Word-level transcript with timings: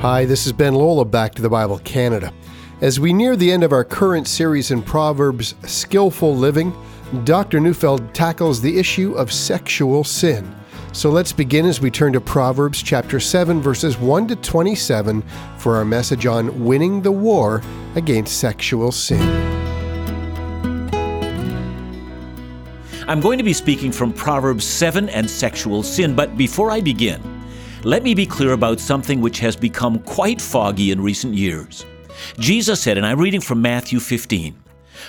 Hi, 0.00 0.24
this 0.24 0.46
is 0.46 0.54
Ben 0.54 0.74
Lola, 0.74 1.04
Back 1.04 1.34
to 1.34 1.42
the 1.42 1.50
Bible 1.50 1.78
Canada. 1.80 2.32
As 2.80 2.98
we 2.98 3.12
near 3.12 3.36
the 3.36 3.52
end 3.52 3.62
of 3.62 3.70
our 3.70 3.84
current 3.84 4.26
series 4.26 4.70
in 4.70 4.80
Proverbs, 4.80 5.54
Skillful 5.66 6.34
Living, 6.34 6.72
Dr. 7.24 7.60
Neufeld 7.60 8.14
tackles 8.14 8.62
the 8.62 8.78
issue 8.78 9.12
of 9.12 9.30
sexual 9.30 10.02
sin. 10.02 10.56
So 10.92 11.10
let's 11.10 11.32
begin 11.32 11.66
as 11.66 11.82
we 11.82 11.90
turn 11.90 12.14
to 12.14 12.20
Proverbs 12.22 12.82
chapter 12.82 13.20
7, 13.20 13.60
verses 13.60 13.98
1 13.98 14.28
to 14.28 14.36
27 14.36 15.22
for 15.58 15.76
our 15.76 15.84
message 15.84 16.24
on 16.24 16.64
winning 16.64 17.02
the 17.02 17.12
war 17.12 17.62
against 17.94 18.40
sexual 18.40 18.92
sin. 18.92 19.20
I'm 23.06 23.20
going 23.20 23.36
to 23.36 23.44
be 23.44 23.52
speaking 23.52 23.92
from 23.92 24.14
Proverbs 24.14 24.64
7 24.64 25.10
and 25.10 25.28
sexual 25.28 25.82
sin, 25.82 26.16
but 26.16 26.38
before 26.38 26.70
I 26.70 26.80
begin, 26.80 27.20
let 27.84 28.02
me 28.02 28.14
be 28.14 28.26
clear 28.26 28.52
about 28.52 28.78
something 28.78 29.20
which 29.20 29.38
has 29.38 29.56
become 29.56 30.00
quite 30.00 30.40
foggy 30.40 30.90
in 30.90 31.00
recent 31.00 31.34
years. 31.34 31.86
Jesus 32.38 32.80
said, 32.80 32.98
and 32.98 33.06
I'm 33.06 33.18
reading 33.18 33.40
from 33.40 33.62
Matthew 33.62 34.00
15 34.00 34.54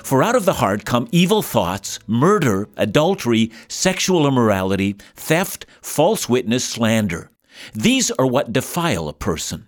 For 0.03 0.23
out 0.23 0.35
of 0.35 0.45
the 0.45 0.53
heart 0.53 0.85
come 0.85 1.09
evil 1.11 1.41
thoughts, 1.41 1.99
murder, 2.07 2.69
adultery, 2.77 3.51
sexual 3.67 4.25
immorality, 4.25 4.95
theft, 5.15 5.65
false 5.81 6.29
witness, 6.29 6.63
slander. 6.63 7.29
These 7.73 8.09
are 8.11 8.25
what 8.25 8.53
defile 8.53 9.09
a 9.09 9.13
person. 9.13 9.65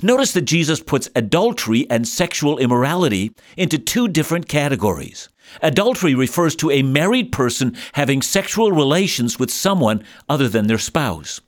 Notice 0.00 0.32
that 0.32 0.42
Jesus 0.42 0.80
puts 0.80 1.08
adultery 1.14 1.86
and 1.90 2.06
sexual 2.06 2.58
immorality 2.58 3.32
into 3.56 3.78
two 3.78 4.08
different 4.08 4.48
categories. 4.48 5.28
Adultery 5.60 6.14
refers 6.14 6.56
to 6.56 6.70
a 6.70 6.82
married 6.82 7.30
person 7.30 7.76
having 7.92 8.22
sexual 8.22 8.72
relations 8.72 9.38
with 9.38 9.50
someone 9.50 10.04
other 10.28 10.48
than 10.48 10.66
their 10.66 10.78
spouse. 10.78 11.40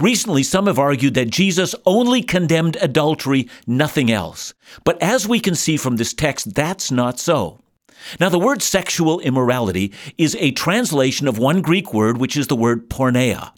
Recently, 0.00 0.42
some 0.42 0.66
have 0.66 0.78
argued 0.78 1.14
that 1.14 1.30
Jesus 1.30 1.74
only 1.84 2.22
condemned 2.22 2.76
adultery, 2.80 3.48
nothing 3.66 4.10
else. 4.10 4.54
But 4.84 5.00
as 5.02 5.28
we 5.28 5.40
can 5.40 5.54
see 5.54 5.76
from 5.76 5.96
this 5.96 6.14
text, 6.14 6.54
that's 6.54 6.90
not 6.90 7.18
so. 7.18 7.60
Now, 8.20 8.28
the 8.28 8.38
word 8.38 8.62
sexual 8.62 9.20
immorality 9.20 9.92
is 10.18 10.36
a 10.38 10.50
translation 10.52 11.26
of 11.26 11.38
one 11.38 11.62
Greek 11.62 11.94
word, 11.94 12.18
which 12.18 12.36
is 12.36 12.48
the 12.48 12.56
word 12.56 12.88
porneia. 12.90 13.52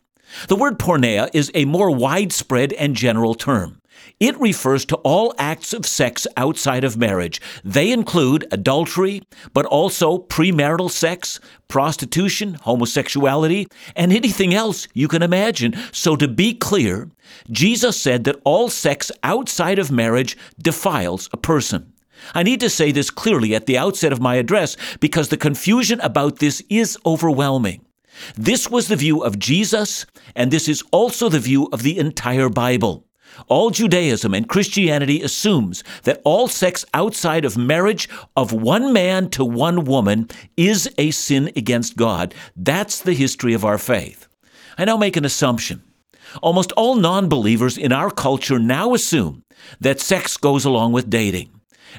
The 0.48 0.56
word 0.56 0.78
porneia 0.78 1.30
is 1.33 1.50
a 1.55 1.64
more 1.64 1.91
widespread 1.91 2.72
and 2.74 2.94
general 2.94 3.34
term. 3.34 3.80
It 4.19 4.39
refers 4.41 4.84
to 4.86 4.97
all 4.97 5.34
acts 5.39 5.72
of 5.72 5.86
sex 5.86 6.27
outside 6.36 6.84
of 6.84 6.97
marriage. 6.97 7.41
They 7.64 7.91
include 7.91 8.47
adultery, 8.50 9.22
but 9.52 9.66
also 9.66 10.19
premarital 10.19 10.91
sex, 10.91 11.41
prostitution, 11.69 12.55
homosexuality, 12.55 13.67
and 13.94 14.12
anything 14.12 14.55
else 14.55 14.89
you 14.94 15.08
can 15.08 15.22
imagine. 15.22 15.74
So, 15.92 16.17
to 16.17 16.28
be 16.28 16.55
clear, 16.55 17.11
Jesus 17.50 18.00
said 18.00 18.24
that 18.24 18.41
all 18.44 18.69
sex 18.69 19.11
outside 19.22 19.78
of 19.78 19.91
marriage 19.91 20.36
defiles 20.61 21.28
a 21.33 21.36
person. 21.36 21.92
I 22.34 22.42
need 22.42 22.61
to 22.61 22.70
say 22.70 22.92
this 22.92 23.11
clearly 23.11 23.55
at 23.55 23.67
the 23.67 23.78
outset 23.78 24.12
of 24.12 24.20
my 24.20 24.36
address 24.36 24.77
because 25.00 25.28
the 25.28 25.36
confusion 25.36 26.00
about 26.00 26.39
this 26.39 26.62
is 26.69 26.98
overwhelming. 27.05 27.84
This 28.34 28.70
was 28.70 28.89
the 28.89 28.97
view 28.97 29.22
of 29.22 29.39
Jesus, 29.39 30.06
and 30.34 30.50
this 30.50 30.69
is 30.69 30.83
also 30.91 31.28
the 31.28 31.41
view 31.41 31.69
of 31.72 31.83
the 31.83 31.98
entire 31.98 32.48
Bible. 32.48 33.05
All 33.48 33.70
Judaism 33.70 34.34
and 34.34 34.48
Christianity 34.48 35.23
assumes 35.23 35.84
that 36.05 36.20
all 36.25 36.48
sex 36.48 36.84
outside 36.95 37.45
of 37.45 37.56
marriage 37.56 38.09
of 38.37 38.53
one 38.53 38.92
man 38.92 39.31
to 39.31 39.45
one 39.45 39.84
woman 39.84 40.29
is 40.56 40.91
a 40.98 41.11
sin 41.11 41.51
against 41.57 41.97
God. 41.97 42.34
That's 42.57 43.01
the 43.01 43.14
history 43.14 43.55
of 43.55 43.64
our 43.64 43.79
faith. 43.79 44.29
I 44.79 44.84
now 44.84 44.97
make 44.97 45.17
an 45.17 45.25
assumption. 45.25 45.83
Almost 46.42 46.73
all 46.73 46.97
non 46.97 47.29
believers 47.29 47.79
in 47.79 47.92
our 47.92 48.11
culture 48.11 48.59
now 48.59 48.95
assume 48.95 49.42
that 49.81 50.01
sex 50.01 50.37
goes 50.37 50.64
along 50.64 50.92
with 50.92 51.11
dating. 51.11 51.51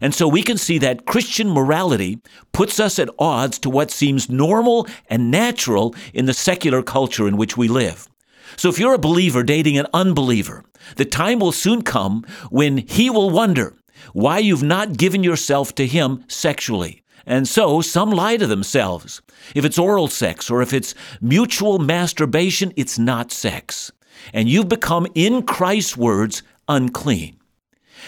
And 0.01 0.13
so 0.13 0.27
we 0.27 0.43
can 0.43 0.57
see 0.57 0.77
that 0.79 1.05
Christian 1.05 1.49
morality 1.49 2.19
puts 2.51 2.79
us 2.79 2.99
at 2.99 3.09
odds 3.17 3.57
to 3.59 3.69
what 3.69 3.89
seems 3.89 4.29
normal 4.29 4.87
and 5.09 5.31
natural 5.31 5.95
in 6.13 6.25
the 6.25 6.33
secular 6.33 6.83
culture 6.83 7.27
in 7.27 7.37
which 7.37 7.57
we 7.57 7.67
live. 7.67 8.07
So 8.57 8.69
if 8.69 8.79
you're 8.79 8.95
a 8.95 8.99
believer 8.99 9.43
dating 9.43 9.77
an 9.77 9.85
unbeliever, 9.93 10.65
the 10.95 11.05
time 11.05 11.39
will 11.39 11.51
soon 11.51 11.83
come 11.83 12.25
when 12.49 12.77
he 12.77 13.09
will 13.09 13.29
wonder 13.29 13.75
why 14.13 14.39
you've 14.39 14.63
not 14.63 14.97
given 14.97 15.23
yourself 15.23 15.75
to 15.75 15.85
him 15.85 16.23
sexually. 16.27 17.03
And 17.27 17.47
so 17.47 17.81
some 17.81 18.09
lie 18.09 18.37
to 18.37 18.47
themselves. 18.47 19.21
If 19.53 19.63
it's 19.63 19.77
oral 19.77 20.07
sex 20.07 20.49
or 20.49 20.61
if 20.61 20.73
it's 20.73 20.95
mutual 21.21 21.77
masturbation, 21.77 22.73
it's 22.75 22.97
not 22.97 23.31
sex. 23.31 23.91
And 24.33 24.49
you've 24.49 24.69
become, 24.69 25.05
in 25.13 25.43
Christ's 25.43 25.95
words, 25.95 26.41
unclean. 26.67 27.37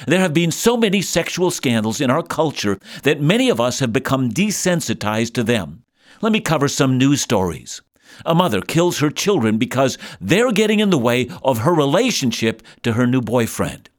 There 0.07 0.19
have 0.19 0.33
been 0.33 0.51
so 0.51 0.77
many 0.77 1.01
sexual 1.01 1.51
scandals 1.51 2.01
in 2.01 2.09
our 2.09 2.23
culture 2.23 2.79
that 3.03 3.21
many 3.21 3.49
of 3.49 3.59
us 3.59 3.79
have 3.79 3.93
become 3.93 4.31
desensitized 4.31 5.33
to 5.33 5.43
them. 5.43 5.83
Let 6.21 6.31
me 6.31 6.39
cover 6.39 6.67
some 6.67 6.97
news 6.97 7.21
stories. 7.21 7.81
A 8.25 8.35
mother 8.35 8.61
kills 8.61 8.99
her 8.99 9.09
children 9.09 9.57
because 9.57 9.97
they're 10.19 10.51
getting 10.51 10.79
in 10.79 10.89
the 10.89 10.97
way 10.97 11.29
of 11.43 11.59
her 11.59 11.73
relationship 11.73 12.61
to 12.83 12.93
her 12.93 13.07
new 13.07 13.21
boyfriend. 13.21 13.89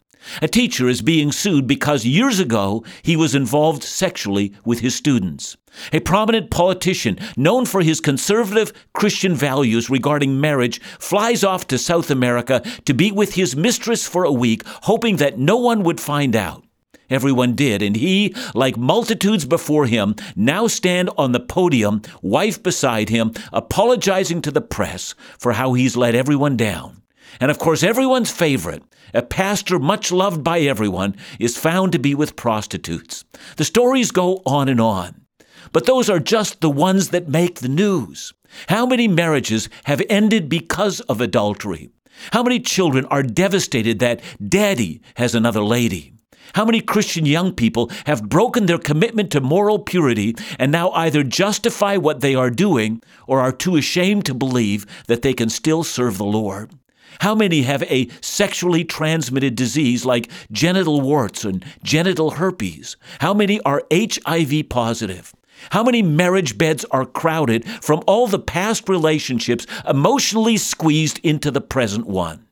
A 0.43 0.49
teacher 0.49 0.89
is 0.89 1.03
being 1.03 1.33
sued 1.33 1.67
because 1.67 2.05
years 2.05 2.39
ago 2.39 2.85
he 3.03 3.17
was 3.17 3.35
involved 3.35 3.83
sexually 3.83 4.53
with 4.65 4.81
his 4.81 4.95
students. 4.95 5.57
A 5.93 6.01
prominent 6.01 6.51
politician 6.51 7.19
known 7.37 7.65
for 7.65 7.81
his 7.83 8.01
conservative 8.01 8.73
Christian 8.93 9.35
values 9.35 9.89
regarding 9.89 10.41
marriage 10.41 10.81
flies 10.99 11.43
off 11.43 11.67
to 11.69 11.79
South 11.79 12.11
America 12.11 12.63
to 12.85 12.93
be 12.93 13.11
with 13.11 13.35
his 13.35 13.57
mistress 13.57 14.07
for 14.07 14.25
a 14.25 14.33
week, 14.33 14.63
hoping 14.83 15.17
that 15.17 15.39
no 15.39 15.57
one 15.57 15.83
would 15.85 16.01
find 16.01 16.37
out. 16.37 16.65
Everyone 17.11 17.55
did, 17.55 17.83
and 17.83 17.97
he, 17.97 18.35
like 18.55 18.77
multitudes 18.77 19.45
before 19.45 19.87
him, 19.87 20.15
now 20.37 20.69
stand 20.69 21.11
on 21.19 21.33
the 21.33 21.41
podium, 21.41 22.03
wife 22.23 22.63
beside 22.63 23.09
him, 23.09 23.33
apologizing 23.53 24.41
to 24.43 24.53
the 24.53 24.61
press 24.61 25.15
for 25.39 25.53
how 25.53 25.75
he's 25.75 25.97
let 25.97 26.15
everyone 26.15 26.57
down. 26.57 27.03
And 27.41 27.51
of 27.51 27.59
course, 27.59 27.83
everyone's 27.83 28.31
favorite, 28.31 28.83
a 29.13 29.23
pastor 29.23 29.79
much 29.79 30.13
loved 30.13 30.45
by 30.45 30.61
everyone, 30.61 31.17
is 31.39 31.57
found 31.57 31.93
to 31.93 31.99
be 31.99 32.15
with 32.15 32.37
prostitutes. 32.37 33.25
The 33.57 33.65
stories 33.65 34.11
go 34.11 34.41
on 34.47 34.69
and 34.69 34.81
on. 34.81 35.27
But 35.73 35.87
those 35.87 36.09
are 36.09 36.21
just 36.21 36.61
the 36.61 36.71
ones 36.71 37.11
that 37.11 37.29
make 37.29 37.61
the 37.61 37.69
news. 37.69 38.33
How 38.69 38.87
many 38.87 39.09
marriages 39.09 39.69
have 39.85 40.03
ended 40.09 40.49
because 40.49 41.01
of 41.03 41.21
adultery? 41.21 41.91
How 42.33 42.43
many 42.43 42.61
children 42.61 43.05
are 43.07 43.23
devastated 43.23 43.99
that 44.01 44.21
daddy 44.47 45.01
has 45.17 45.35
another 45.35 45.63
lady? 45.63 46.15
How 46.55 46.65
many 46.65 46.81
Christian 46.81 47.27
young 47.27 47.53
people 47.53 47.91
have 48.07 48.29
broken 48.29 48.67
their 48.67 48.79
commitment 48.79 49.31
to 49.33 49.41
moral 49.41 49.79
purity 49.79 50.35
and 50.59 50.73
now 50.73 50.91
either 50.91 51.23
justify 51.23 51.97
what 51.97 52.21
they 52.21 52.35
are 52.35 52.51
doing 52.51 53.03
or 53.27 53.41
are 53.41 53.53
too 53.53 53.77
ashamed 53.77 54.27
to 54.27 54.35
believe 54.35 54.87
that 55.07 55.23
they 55.23 55.33
can 55.33 55.49
still 55.49 55.85
serve 55.85 56.19
the 56.19 56.25
Lord? 56.25 56.73
How 57.21 57.35
many 57.35 57.63
have 57.63 57.83
a 57.85 58.09
sexually 58.21 58.85
transmitted 58.85 59.55
disease 59.55 60.05
like 60.05 60.31
genital 60.51 61.01
warts 61.01 61.45
and 61.45 61.65
genital 61.83 62.33
herpes? 62.33 62.97
How 63.21 63.35
many 63.35 63.61
are 63.63 63.83
HIV 63.93 64.69
positive? 64.71 65.35
How 65.71 65.83
many 65.83 66.01
marriage 66.03 66.57
beds 66.57 66.87
are 66.91 67.05
crowded 67.05 67.69
from 67.83 68.03
all 68.07 68.27
the 68.27 68.39
past 68.39 68.89
relationships 68.89 69.67
emotionally 69.87 70.57
squeezed 70.57 71.21
into 71.23 71.51
the 71.51 71.61
present 71.61 72.07
one? 72.07 72.47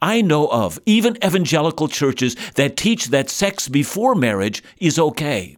I 0.00 0.22
know 0.22 0.48
of 0.48 0.78
even 0.86 1.16
evangelical 1.24 1.88
churches 1.88 2.36
that 2.54 2.76
teach 2.76 3.06
that 3.08 3.30
sex 3.30 3.68
before 3.68 4.14
marriage 4.14 4.62
is 4.78 4.98
okay. 4.98 5.56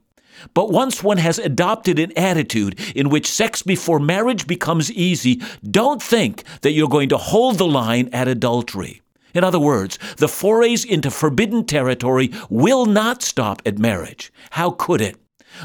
But 0.54 0.70
once 0.70 1.02
one 1.02 1.18
has 1.18 1.38
adopted 1.38 1.98
an 1.98 2.16
attitude 2.16 2.78
in 2.94 3.08
which 3.08 3.30
sex 3.30 3.62
before 3.62 3.98
marriage 3.98 4.46
becomes 4.46 4.92
easy, 4.92 5.42
don't 5.68 6.02
think 6.02 6.44
that 6.62 6.72
you're 6.72 6.88
going 6.88 7.08
to 7.08 7.16
hold 7.16 7.58
the 7.58 7.66
line 7.66 8.08
at 8.12 8.28
adultery. 8.28 9.02
In 9.34 9.44
other 9.44 9.58
words, 9.58 9.98
the 10.16 10.28
forays 10.28 10.84
into 10.84 11.10
forbidden 11.10 11.64
territory 11.64 12.32
will 12.48 12.86
not 12.86 13.22
stop 13.22 13.62
at 13.66 13.78
marriage. 13.78 14.32
How 14.50 14.70
could 14.70 15.00
it? 15.00 15.16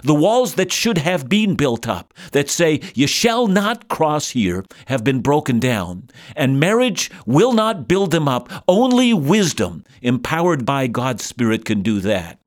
The 0.04 0.14
walls 0.14 0.56
that 0.56 0.72
should 0.72 0.98
have 0.98 1.30
been 1.30 1.56
built 1.56 1.88
up, 1.88 2.14
that 2.32 2.50
say, 2.50 2.82
You 2.96 3.08
shall 3.08 3.48
not 3.48 3.88
cross 3.88 4.32
here, 4.32 4.66
have 4.88 5.04
been 5.04 5.22
broken 5.22 5.60
down, 5.60 6.10
and 6.36 6.60
marriage 6.60 7.12
will 7.26 7.54
not 7.54 7.88
build 7.88 8.12
them 8.12 8.28
up. 8.28 8.50
Only 8.68 9.14
wisdom, 9.14 9.84
empowered 10.02 10.66
by 10.66 10.88
God's 10.88 11.24
Spirit, 11.24 11.66
can 11.66 11.82
do 11.82 12.00
that. 12.00 12.40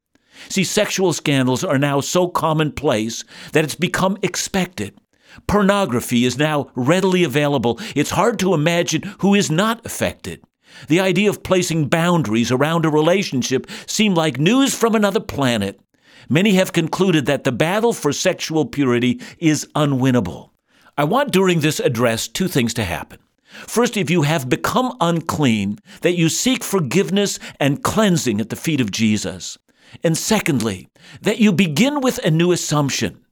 See, 0.48 0.64
sexual 0.64 1.12
scandals 1.12 1.64
are 1.64 1.78
now 1.78 2.00
so 2.00 2.28
commonplace 2.28 3.24
that 3.52 3.64
it's 3.64 3.74
become 3.74 4.18
expected. 4.22 4.98
Pornography 5.46 6.24
is 6.24 6.38
now 6.38 6.70
readily 6.74 7.24
available. 7.24 7.78
It's 7.94 8.10
hard 8.10 8.38
to 8.40 8.54
imagine 8.54 9.02
who 9.20 9.34
is 9.34 9.50
not 9.50 9.84
affected. 9.84 10.42
The 10.88 11.00
idea 11.00 11.30
of 11.30 11.42
placing 11.42 11.88
boundaries 11.88 12.50
around 12.50 12.84
a 12.84 12.90
relationship 12.90 13.66
seemed 13.86 14.16
like 14.16 14.38
news 14.38 14.74
from 14.74 14.94
another 14.94 15.20
planet. 15.20 15.80
Many 16.28 16.54
have 16.54 16.72
concluded 16.72 17.26
that 17.26 17.44
the 17.44 17.52
battle 17.52 17.92
for 17.92 18.12
sexual 18.12 18.66
purity 18.66 19.20
is 19.38 19.66
unwinnable. 19.74 20.50
I 20.98 21.04
want 21.04 21.30
during 21.30 21.60
this 21.60 21.78
address 21.78 22.26
two 22.26 22.48
things 22.48 22.74
to 22.74 22.84
happen. 22.84 23.18
First, 23.66 23.96
if 23.96 24.10
you 24.10 24.22
have 24.22 24.48
become 24.48 24.96
unclean, 25.00 25.78
that 26.02 26.16
you 26.16 26.28
seek 26.28 26.64
forgiveness 26.64 27.38
and 27.60 27.82
cleansing 27.82 28.40
at 28.40 28.50
the 28.50 28.56
feet 28.56 28.80
of 28.80 28.90
Jesus. 28.90 29.56
And 30.02 30.16
secondly, 30.18 30.88
that 31.22 31.38
you 31.38 31.52
begin 31.52 32.00
with 32.00 32.18
a 32.18 32.30
new 32.30 32.52
assumption. 32.52 33.24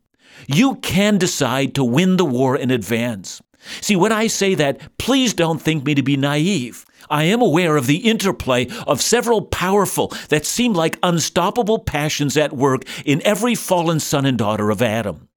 You 0.47 0.77
can 0.77 1.19
decide 1.19 1.75
to 1.75 1.85
win 1.85 2.17
the 2.17 2.25
war 2.25 2.57
in 2.57 2.71
advance. 2.71 3.43
See, 3.81 3.97
when 3.97 4.13
I 4.13 4.27
say 4.27 4.55
that, 4.55 4.81
please 4.99 5.35
don't 5.35 5.61
think 5.61 5.85
me 5.85 5.95
to 5.95 6.03
be 6.03 6.17
naive. 6.17 6.85
I 7.11 7.25
am 7.25 7.43
aware 7.43 7.77
of 7.77 7.87
the 7.87 8.09
interplay 8.09 8.69
of 8.87 9.01
several 9.01 9.43
powerful, 9.43 10.13
that 10.29 10.47
seem 10.47 10.73
like 10.73 10.99
unstoppable 11.03 11.79
passions 11.79 12.37
at 12.37 12.53
work 12.53 12.85
in 13.05 13.23
every 13.27 13.55
fallen 13.55 14.01
son 14.01 14.27
and 14.27 14.39
daughter 14.39 14.71
of 14.71 14.83
Adam. 14.83 15.29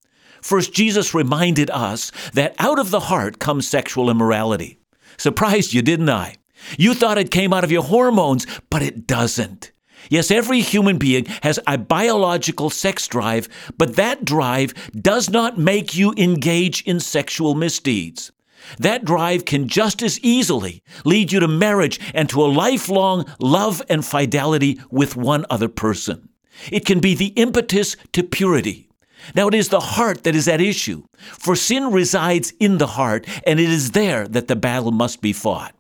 First, 0.42 0.74
Jesus 0.74 1.14
reminded 1.14 1.70
us 1.72 2.12
that 2.34 2.56
out 2.60 2.80
of 2.80 2.92
the 2.92 3.02
heart 3.02 3.40
comes 3.40 3.68
sexual 3.68 4.10
immorality. 4.10 4.80
Surprised 5.18 5.74
you, 5.74 5.82
didn't 5.82 6.10
I? 6.10 6.36
You 6.78 6.94
thought 6.94 7.18
it 7.18 7.32
came 7.32 7.54
out 7.54 7.64
of 7.64 7.72
your 7.72 7.84
hormones, 7.84 8.46
but 8.70 8.82
it 8.82 9.08
doesn't. 9.08 9.72
Yes, 10.10 10.32
every 10.32 10.62
human 10.62 10.98
being 10.98 11.26
has 11.44 11.60
a 11.68 11.78
biological 11.78 12.70
sex 12.70 13.08
drive, 13.08 13.50
but 13.78 13.96
that 13.96 14.24
drive 14.24 14.74
does 14.94 15.30
not 15.30 15.58
make 15.58 15.96
you 15.96 16.14
engage 16.18 16.82
in 16.84 17.00
sexual 17.00 17.56
misdeeds. 17.56 18.32
That 18.80 19.06
drive 19.06 19.46
can 19.46 19.68
just 19.68 20.02
as 20.02 20.20
easily 20.20 20.84
lead 21.06 21.32
you 21.32 21.40
to 21.40 21.48
marriage 21.48 22.00
and 22.14 22.30
to 22.30 22.44
a 22.44 22.48
lifelong 22.48 23.26
love 23.40 23.82
and 23.90 24.06
fidelity 24.06 24.80
with 24.90 25.16
one 25.16 25.46
other 25.50 25.70
person. 25.70 26.30
It 26.72 26.86
can 26.86 27.00
be 27.00 27.16
the 27.16 27.28
impetus 27.28 27.96
to 28.14 28.24
purity. 28.24 28.90
Now, 29.36 29.48
it 29.48 29.54
is 29.54 29.70
the 29.70 29.80
heart 29.80 30.24
that 30.24 30.36
is 30.36 30.48
at 30.48 30.62
issue, 30.62 31.04
for 31.18 31.56
sin 31.56 31.92
resides 31.92 32.54
in 32.60 32.78
the 32.78 32.88
heart, 32.88 33.28
and 33.46 33.60
it 33.60 33.70
is 33.70 33.92
there 33.92 34.28
that 34.28 34.48
the 34.48 34.56
battle 34.56 34.92
must 34.92 35.22
be 35.22 35.34
fought. 35.34 35.76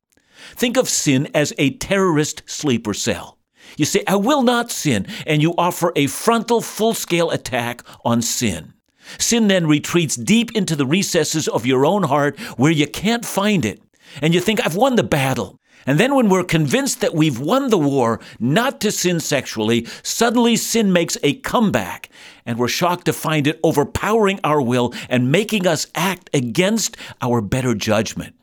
Think 0.55 0.77
of 0.77 0.89
sin 0.89 1.29
as 1.33 1.53
a 1.57 1.71
terrorist 1.77 2.43
sleeper 2.45 2.93
cell. 2.93 3.37
You 3.77 3.85
say, 3.85 4.03
I 4.07 4.15
will 4.15 4.43
not 4.43 4.71
sin, 4.71 5.07
and 5.25 5.41
you 5.41 5.53
offer 5.57 5.91
a 5.95 6.07
frontal, 6.07 6.61
full 6.61 6.93
scale 6.93 7.29
attack 7.31 7.83
on 8.03 8.21
sin. 8.21 8.73
Sin 9.17 9.47
then 9.47 9.67
retreats 9.67 10.15
deep 10.15 10.55
into 10.55 10.75
the 10.75 10.85
recesses 10.85 11.47
of 11.47 11.65
your 11.65 11.85
own 11.85 12.03
heart 12.03 12.39
where 12.57 12.71
you 12.71 12.87
can't 12.87 13.25
find 13.25 13.65
it. 13.65 13.81
And 14.21 14.33
you 14.33 14.39
think, 14.39 14.65
I've 14.65 14.75
won 14.75 14.95
the 14.95 15.03
battle. 15.03 15.59
And 15.85 15.97
then, 15.99 16.15
when 16.15 16.27
we're 16.27 16.43
convinced 16.43 16.99
that 16.99 17.15
we've 17.15 17.39
won 17.39 17.69
the 17.69 17.77
war 17.77 18.19
not 18.39 18.81
to 18.81 18.91
sin 18.91 19.21
sexually, 19.21 19.85
suddenly 20.03 20.57
sin 20.57 20.91
makes 20.91 21.17
a 21.23 21.35
comeback, 21.35 22.09
and 22.45 22.59
we're 22.59 22.67
shocked 22.67 23.05
to 23.05 23.13
find 23.13 23.47
it 23.47 23.59
overpowering 23.63 24.41
our 24.43 24.61
will 24.61 24.93
and 25.07 25.31
making 25.31 25.65
us 25.65 25.87
act 25.95 26.29
against 26.33 26.97
our 27.21 27.39
better 27.39 27.73
judgment. 27.73 28.35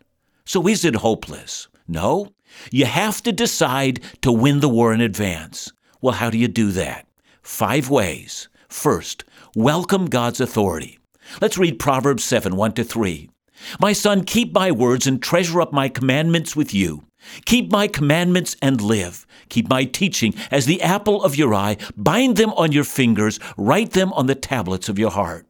So, 0.47 0.67
is 0.67 0.87
it 0.87 0.97
hopeless? 0.97 1.69
No. 1.87 2.33
You 2.71 2.87
have 2.87 3.23
to 3.25 3.33
decide 3.33 4.01
to 4.23 4.33
win 4.33 4.61
the 4.61 4.69
war 4.69 4.95
in 4.95 5.03
advance. 5.03 5.71
Well, 6.01 6.15
how 6.15 6.31
do 6.31 6.39
you 6.39 6.49
do 6.49 6.71
that? 6.73 7.07
Five 7.43 7.91
ways. 7.91 8.49
First, 8.69 9.25
welcome 9.55 10.07
God's 10.07 10.41
authority. 10.41 10.99
Let's 11.41 11.59
read 11.59 11.79
Proverbs 11.79 12.25
7 12.25 12.57
1 12.57 12.73
to 12.73 12.85
3. 12.85 13.31
My 13.81 13.93
son, 13.93 14.25
keep 14.25 14.53
my 14.53 14.73
words 14.73 15.07
and 15.07 15.23
treasure 15.23 15.61
up 15.61 15.73
my 15.73 15.89
commandments 15.89 16.57
with 16.57 16.75
you. 16.75 17.05
Keep 17.45 17.71
my 17.71 17.87
commandments 17.87 18.57
and 18.61 18.81
live. 18.81 19.27
Keep 19.49 19.69
my 19.69 19.85
teaching 19.85 20.35
as 20.51 20.67
the 20.67 20.83
apple 20.83 21.23
of 21.23 21.37
your 21.37 21.55
eye. 21.55 21.77
Bind 21.97 22.37
them 22.37 22.53
on 22.55 22.73
your 22.73 22.85
fingers. 22.85 23.39
Write 23.57 23.93
them 23.93 24.13
on 24.13 24.27
the 24.27 24.35
tablets 24.35 24.89
of 24.89 24.99
your 24.99 25.11
heart. 25.11 25.47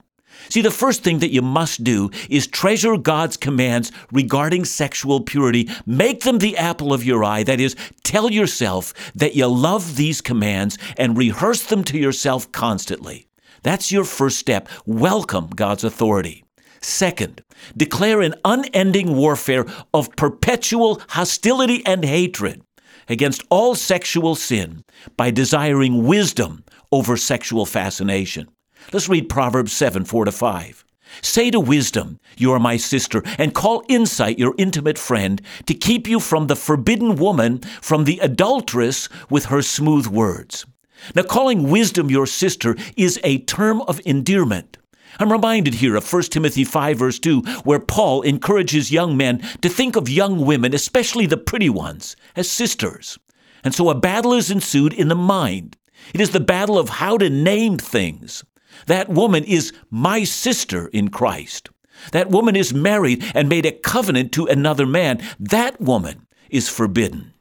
See, 0.51 0.61
the 0.61 0.71
first 0.71 1.03
thing 1.03 1.21
that 1.21 1.33
you 1.33 1.41
must 1.41 1.83
do 1.83 2.11
is 2.29 2.47
treasure 2.47 2.99
God's 2.99 3.37
commands 3.37 3.91
regarding 4.13 4.67
sexual 4.67 5.23
purity. 5.23 5.71
Make 5.87 6.23
them 6.23 6.39
the 6.39 6.59
apple 6.59 6.93
of 6.93 7.05
your 7.05 7.25
eye. 7.25 7.43
That 7.43 7.61
is, 7.61 7.75
tell 8.03 8.31
yourself 8.31 8.93
that 9.15 9.35
you 9.35 9.47
love 9.47 9.97
these 9.97 10.21
commands 10.21 10.77
and 10.99 11.17
rehearse 11.17 11.65
them 11.65 11.83
to 11.85 11.99
yourself 11.99 12.53
constantly. 12.53 13.27
That's 13.65 13.91
your 13.91 14.05
first 14.05 14.39
step. 14.39 14.69
Welcome 14.85 15.49
God's 15.49 15.85
authority. 15.85 16.45
Second, 16.83 17.43
declare 17.75 18.21
an 18.21 18.35
unending 18.45 19.17
warfare 19.17 19.65
of 19.95 20.15
perpetual 20.17 21.01
hostility 21.09 21.85
and 21.87 22.05
hatred 22.05 22.63
against 23.09 23.43
all 23.49 23.75
sexual 23.75 24.35
sin 24.35 24.85
by 25.17 25.31
desiring 25.31 26.07
wisdom 26.07 26.63
over 26.93 27.17
sexual 27.17 27.65
fascination. 27.65 28.49
Let's 28.93 29.09
read 29.09 29.31
Proverbs 29.31 29.73
7 29.73 30.05
4 30.05 30.27
to 30.27 30.33
5. 30.33 30.85
Say 31.23 31.51
to 31.51 31.61
wisdom, 31.61 32.19
You 32.37 32.53
are 32.53 32.61
my 32.61 32.77
sister, 32.77 33.23
and 33.39 33.55
call 33.55 33.83
insight 33.89 34.39
your 34.39 34.55
intimate 34.59 34.99
friend, 34.99 35.41
to 35.67 35.73
keep 35.73 36.07
you 36.07 36.21
from 36.21 36.49
the 36.49 36.57
forbidden 36.57 37.17
woman, 37.17 37.61
from 37.81 38.05
the 38.05 38.19
adulteress 38.19 39.09
with 39.31 39.47
her 39.47 39.63
smooth 39.63 40.07
words. 40.07 40.67
Now, 41.15 41.23
calling 41.23 41.71
wisdom 41.71 42.11
your 42.11 42.27
sister 42.27 42.77
is 42.97 43.21
a 43.25 43.39
term 43.41 43.83
of 43.83 44.01
endearment. 44.05 44.79
I'm 45.19 45.31
reminded 45.31 45.75
here 45.75 45.97
of 45.97 46.13
1 46.13 46.23
Timothy 46.25 46.65
5, 46.65 46.99
verse 46.99 47.19
2, 47.19 47.43
where 47.65 47.79
Paul 47.79 48.23
encourages 48.23 48.91
young 48.91 49.17
men 49.17 49.39
to 49.61 49.69
think 49.69 49.97
of 49.97 50.09
young 50.09 50.45
women, 50.45 50.75
especially 50.75 51.27
the 51.27 51.37
pretty 51.37 51.71
ones, 51.71 52.17
as 52.35 52.51
sisters. 52.51 53.19
And 53.63 53.75
so 53.75 53.91
a 53.91 53.95
battle 53.95 54.33
is 54.33 54.51
ensued 54.51 54.93
in 54.93 55.09
the 55.09 55.15
mind. 55.15 55.77
It 56.13 56.21
is 56.21 56.31
the 56.31 56.41
battle 56.41 56.79
of 56.79 56.89
how 56.89 57.17
to 57.19 57.31
name 57.31 57.79
things. 57.79 58.45
That 58.87 59.09
woman 59.09 59.45
is 59.45 59.73
my 59.91 60.25
sister 60.25 60.89
in 60.89 61.09
Christ. 61.09 61.71
That 62.13 62.31
woman 62.31 62.57
is 62.57 62.75
married 62.75 63.25
and 63.35 63.49
made 63.49 63.67
a 63.67 63.73
covenant 63.73 64.33
to 64.33 64.47
another 64.47 64.85
man. 64.85 65.23
That 65.39 65.81
woman 65.81 66.27
is 66.51 66.69
forbidden. 66.69 67.33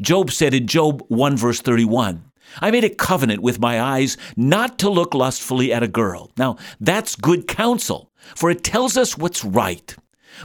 Job 0.00 0.30
said 0.30 0.52
in 0.52 0.66
Job 0.66 1.02
1 1.08 1.36
verse 1.36 1.60
31, 1.60 2.29
I 2.60 2.70
made 2.70 2.84
a 2.84 2.90
covenant 2.90 3.42
with 3.42 3.60
my 3.60 3.80
eyes 3.80 4.16
not 4.36 4.78
to 4.80 4.90
look 4.90 5.14
lustfully 5.14 5.72
at 5.72 5.82
a 5.82 5.88
girl. 5.88 6.30
Now, 6.36 6.56
that's 6.80 7.16
good 7.16 7.46
counsel, 7.46 8.10
for 8.34 8.50
it 8.50 8.64
tells 8.64 8.96
us 8.96 9.16
what's 9.16 9.44
right. 9.44 9.94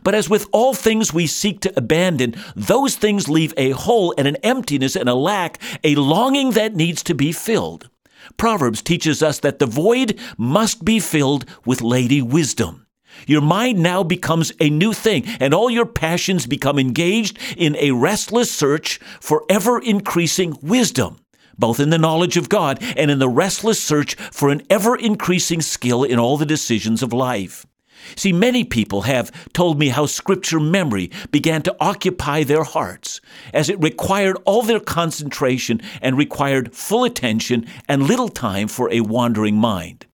But 0.04 0.16
as 0.16 0.30
with 0.30 0.48
all 0.52 0.74
things 0.74 1.14
we 1.14 1.28
seek 1.28 1.62
to 1.62 1.74
abandon, 1.78 2.36
those 2.56 2.96
things 2.96 3.30
leave 3.30 3.54
a 3.58 3.72
hole 3.72 4.14
and 4.18 4.28
an 4.28 4.38
emptiness 4.38 4.96
and 4.96 5.08
a 5.08 5.16
lack, 5.16 5.62
a 5.84 5.96
longing 5.96 6.52
that 6.52 6.76
needs 6.76 7.04
to 7.04 7.16
be 7.16 7.32
filled. 7.32 7.90
Proverbs 8.38 8.82
teaches 8.82 9.22
us 9.22 9.40
that 9.40 9.60
the 9.60 9.66
void 9.66 10.20
must 10.38 10.84
be 10.84 11.00
filled 11.00 11.46
with 11.66 11.82
lady 11.82 12.22
wisdom. 12.22 12.86
Your 13.28 13.42
mind 13.42 13.80
now 13.80 14.04
becomes 14.04 14.52
a 14.60 14.70
new 14.70 14.92
thing, 14.92 15.24
and 15.40 15.54
all 15.54 15.70
your 15.70 15.86
passions 15.86 16.48
become 16.48 16.78
engaged 16.78 17.38
in 17.56 17.76
a 17.78 17.92
restless 17.92 18.52
search 18.52 19.00
for 19.22 19.46
ever 19.50 19.80
increasing 19.80 20.58
wisdom, 20.62 21.18
both 21.58 21.80
in 21.80 21.90
the 21.90 21.98
knowledge 21.98 22.38
of 22.38 22.50
God 22.50 22.80
and 22.98 23.10
in 23.12 23.20
the 23.20 23.30
restless 23.30 23.82
search 23.82 24.16
for 24.16 24.50
an 24.50 24.62
ever 24.70 24.96
increasing 24.96 25.62
skill 25.62 26.04
in 26.04 26.20
all 26.20 26.38
the 26.38 26.46
decisions 26.46 27.02
of 27.02 27.14
life. 27.14 27.66
See, 28.16 28.32
many 28.32 28.64
people 28.64 29.02
have 29.04 29.32
told 29.54 29.80
me 29.80 29.90
how 29.90 30.06
scripture 30.06 30.60
memory 30.60 31.10
began 31.32 31.62
to 31.64 31.76
occupy 31.80 32.44
their 32.44 32.64
hearts, 32.64 33.20
as 33.54 33.70
it 33.70 33.82
required 33.82 34.38
all 34.46 34.62
their 34.62 34.80
concentration 34.80 35.82
and 36.02 36.18
required 36.18 36.76
full 36.76 37.04
attention 37.04 37.66
and 37.88 38.04
little 38.04 38.30
time 38.30 38.68
for 38.68 38.92
a 38.92 39.02
wandering 39.02 39.56
mind. 39.56 40.06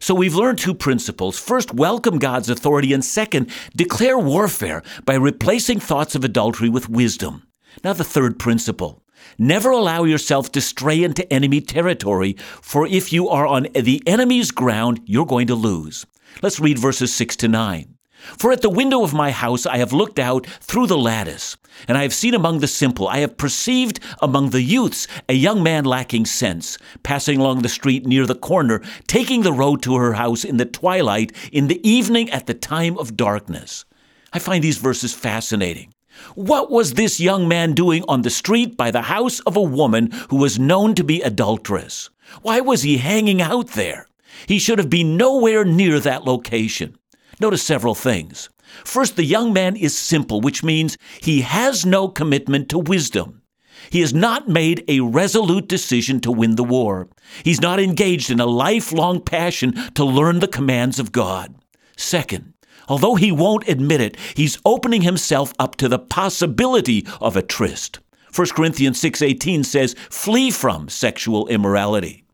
So 0.00 0.14
we've 0.14 0.34
learned 0.34 0.58
two 0.58 0.74
principles. 0.74 1.38
First, 1.38 1.74
welcome 1.74 2.18
God's 2.18 2.48
authority, 2.48 2.92
and 2.92 3.04
second, 3.04 3.50
declare 3.76 4.18
warfare 4.18 4.82
by 5.04 5.14
replacing 5.14 5.80
thoughts 5.80 6.14
of 6.14 6.24
adultery 6.24 6.70
with 6.70 6.88
wisdom. 6.88 7.46
Now, 7.84 7.92
the 7.92 8.04
third 8.04 8.38
principle. 8.38 8.99
Never 9.38 9.70
allow 9.70 10.04
yourself 10.04 10.52
to 10.52 10.60
stray 10.60 11.02
into 11.02 11.30
enemy 11.32 11.60
territory, 11.60 12.36
for 12.62 12.86
if 12.86 13.12
you 13.12 13.28
are 13.28 13.46
on 13.46 13.68
the 13.74 14.02
enemy's 14.06 14.50
ground, 14.50 15.00
you're 15.06 15.26
going 15.26 15.46
to 15.46 15.54
lose. 15.54 16.06
Let's 16.42 16.60
read 16.60 16.78
verses 16.78 17.14
6 17.14 17.36
to 17.36 17.48
9. 17.48 17.96
For 18.38 18.52
at 18.52 18.60
the 18.60 18.68
window 18.68 19.02
of 19.02 19.14
my 19.14 19.30
house 19.30 19.64
I 19.64 19.78
have 19.78 19.92
looked 19.92 20.18
out 20.18 20.46
through 20.46 20.86
the 20.86 20.98
lattice, 20.98 21.56
and 21.88 21.96
I 21.96 22.02
have 22.02 22.12
seen 22.12 22.34
among 22.34 22.60
the 22.60 22.68
simple, 22.68 23.08
I 23.08 23.18
have 23.18 23.38
perceived 23.38 24.00
among 24.20 24.50
the 24.50 24.62
youths 24.62 25.06
a 25.28 25.32
young 25.32 25.62
man 25.62 25.84
lacking 25.84 26.26
sense, 26.26 26.76
passing 27.02 27.38
along 27.38 27.62
the 27.62 27.68
street 27.68 28.06
near 28.06 28.26
the 28.26 28.34
corner, 28.34 28.82
taking 29.06 29.42
the 29.42 29.52
road 29.52 29.82
to 29.82 29.96
her 29.96 30.14
house 30.14 30.44
in 30.44 30.58
the 30.58 30.66
twilight, 30.66 31.32
in 31.50 31.68
the 31.68 31.86
evening 31.88 32.30
at 32.30 32.46
the 32.46 32.54
time 32.54 32.98
of 32.98 33.16
darkness. 33.16 33.84
I 34.32 34.38
find 34.38 34.62
these 34.62 34.78
verses 34.78 35.14
fascinating. 35.14 35.92
What 36.34 36.70
was 36.70 36.94
this 36.94 37.20
young 37.20 37.48
man 37.48 37.72
doing 37.72 38.04
on 38.08 38.22
the 38.22 38.30
street 38.30 38.76
by 38.76 38.90
the 38.90 39.02
house 39.02 39.40
of 39.40 39.56
a 39.56 39.62
woman 39.62 40.10
who 40.28 40.36
was 40.36 40.58
known 40.58 40.94
to 40.94 41.04
be 41.04 41.20
adulterous? 41.22 42.10
Why 42.42 42.60
was 42.60 42.82
he 42.82 42.98
hanging 42.98 43.42
out 43.42 43.68
there? 43.68 44.06
He 44.46 44.58
should 44.58 44.78
have 44.78 44.90
been 44.90 45.16
nowhere 45.16 45.64
near 45.64 46.00
that 46.00 46.24
location. 46.24 46.96
Notice 47.40 47.62
several 47.62 47.94
things. 47.94 48.48
First, 48.84 49.16
the 49.16 49.24
young 49.24 49.52
man 49.52 49.76
is 49.76 49.96
simple, 49.96 50.40
which 50.40 50.62
means 50.62 50.96
he 51.20 51.40
has 51.40 51.84
no 51.84 52.08
commitment 52.08 52.68
to 52.68 52.78
wisdom. 52.78 53.42
He 53.88 54.00
has 54.00 54.14
not 54.14 54.48
made 54.48 54.84
a 54.86 55.00
resolute 55.00 55.66
decision 55.66 56.20
to 56.20 56.30
win 56.30 56.56
the 56.56 56.64
war. 56.64 57.08
He's 57.42 57.60
not 57.60 57.80
engaged 57.80 58.30
in 58.30 58.38
a 58.38 58.46
lifelong 58.46 59.20
passion 59.20 59.72
to 59.94 60.04
learn 60.04 60.40
the 60.40 60.48
commands 60.48 60.98
of 60.98 61.12
God. 61.12 61.54
Second, 61.96 62.52
Although 62.90 63.14
he 63.14 63.30
won't 63.30 63.68
admit 63.68 64.00
it, 64.00 64.16
he's 64.34 64.58
opening 64.66 65.02
himself 65.02 65.54
up 65.60 65.76
to 65.76 65.88
the 65.88 66.00
possibility 66.00 67.06
of 67.20 67.36
a 67.36 67.42
tryst. 67.42 68.00
1 68.34 68.48
Corinthians 68.48 68.98
6:18 68.98 69.62
says, 69.62 69.94
"Flee 70.10 70.50
from 70.50 70.88
sexual 70.88 71.46
immorality." 71.46 72.24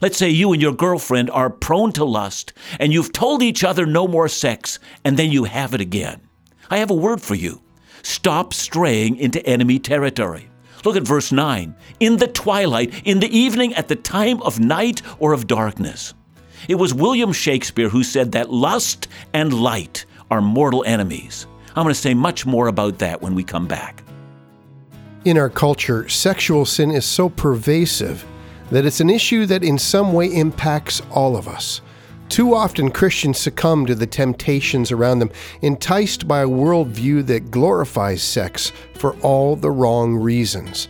Let's 0.00 0.16
say 0.16 0.30
you 0.30 0.52
and 0.52 0.62
your 0.62 0.72
girlfriend 0.72 1.30
are 1.30 1.50
prone 1.50 1.92
to 1.92 2.06
lust 2.06 2.54
and 2.80 2.90
you've 2.90 3.12
told 3.12 3.42
each 3.42 3.62
other 3.62 3.84
no 3.84 4.08
more 4.08 4.28
sex 4.28 4.78
and 5.04 5.18
then 5.18 5.30
you 5.30 5.44
have 5.44 5.74
it 5.74 5.80
again. 5.80 6.20
I 6.70 6.78
have 6.78 6.90
a 6.90 6.94
word 6.94 7.20
for 7.20 7.34
you. 7.34 7.60
Stop 8.02 8.54
straying 8.54 9.16
into 9.16 9.44
enemy 9.46 9.78
territory. 9.78 10.48
Look 10.84 10.96
at 10.96 11.02
verse 11.02 11.32
9. 11.32 11.74
In 12.00 12.16
the 12.16 12.28
twilight, 12.28 12.94
in 13.04 13.20
the 13.20 13.36
evening, 13.36 13.74
at 13.74 13.88
the 13.88 13.96
time 13.96 14.40
of 14.42 14.58
night 14.58 15.02
or 15.18 15.34
of 15.34 15.46
darkness. 15.46 16.14
It 16.66 16.76
was 16.76 16.94
William 16.94 17.32
Shakespeare 17.32 17.88
who 17.88 18.02
said 18.02 18.32
that 18.32 18.50
lust 18.50 19.08
and 19.32 19.52
light 19.52 20.04
are 20.30 20.40
mortal 20.40 20.82
enemies. 20.84 21.46
I'm 21.76 21.84
going 21.84 21.94
to 21.94 22.00
say 22.00 22.14
much 22.14 22.44
more 22.46 22.66
about 22.66 22.98
that 22.98 23.22
when 23.22 23.34
we 23.34 23.44
come 23.44 23.66
back. 23.66 24.02
In 25.24 25.38
our 25.38 25.50
culture, 25.50 26.08
sexual 26.08 26.64
sin 26.64 26.90
is 26.90 27.04
so 27.04 27.28
pervasive 27.28 28.24
that 28.70 28.84
it's 28.84 29.00
an 29.00 29.10
issue 29.10 29.46
that 29.46 29.62
in 29.62 29.78
some 29.78 30.12
way 30.12 30.26
impacts 30.26 31.02
all 31.10 31.36
of 31.36 31.48
us. 31.48 31.80
Too 32.28 32.54
often, 32.54 32.90
Christians 32.90 33.38
succumb 33.38 33.86
to 33.86 33.94
the 33.94 34.06
temptations 34.06 34.92
around 34.92 35.18
them, 35.18 35.30
enticed 35.62 36.28
by 36.28 36.42
a 36.42 36.48
worldview 36.48 37.26
that 37.26 37.50
glorifies 37.50 38.22
sex 38.22 38.72
for 38.94 39.16
all 39.20 39.56
the 39.56 39.70
wrong 39.70 40.14
reasons. 40.14 40.88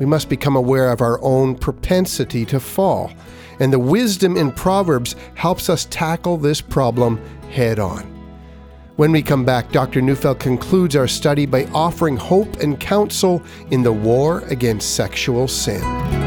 We 0.00 0.06
must 0.06 0.28
become 0.28 0.56
aware 0.56 0.90
of 0.90 1.00
our 1.00 1.22
own 1.22 1.54
propensity 1.54 2.44
to 2.46 2.58
fall, 2.58 3.12
and 3.60 3.72
the 3.72 3.78
wisdom 3.78 4.36
in 4.36 4.50
Proverbs 4.50 5.14
helps 5.34 5.70
us 5.70 5.86
tackle 5.90 6.36
this 6.36 6.60
problem 6.60 7.20
head 7.50 7.78
on. 7.78 8.02
When 8.96 9.12
we 9.12 9.22
come 9.22 9.44
back, 9.44 9.72
Dr. 9.72 10.02
Neufeld 10.02 10.40
concludes 10.40 10.94
our 10.94 11.08
study 11.08 11.46
by 11.46 11.64
offering 11.66 12.16
hope 12.16 12.60
and 12.60 12.78
counsel 12.78 13.42
in 13.70 13.82
the 13.82 13.92
war 13.92 14.40
against 14.48 14.94
sexual 14.94 15.48
sin. 15.48 16.19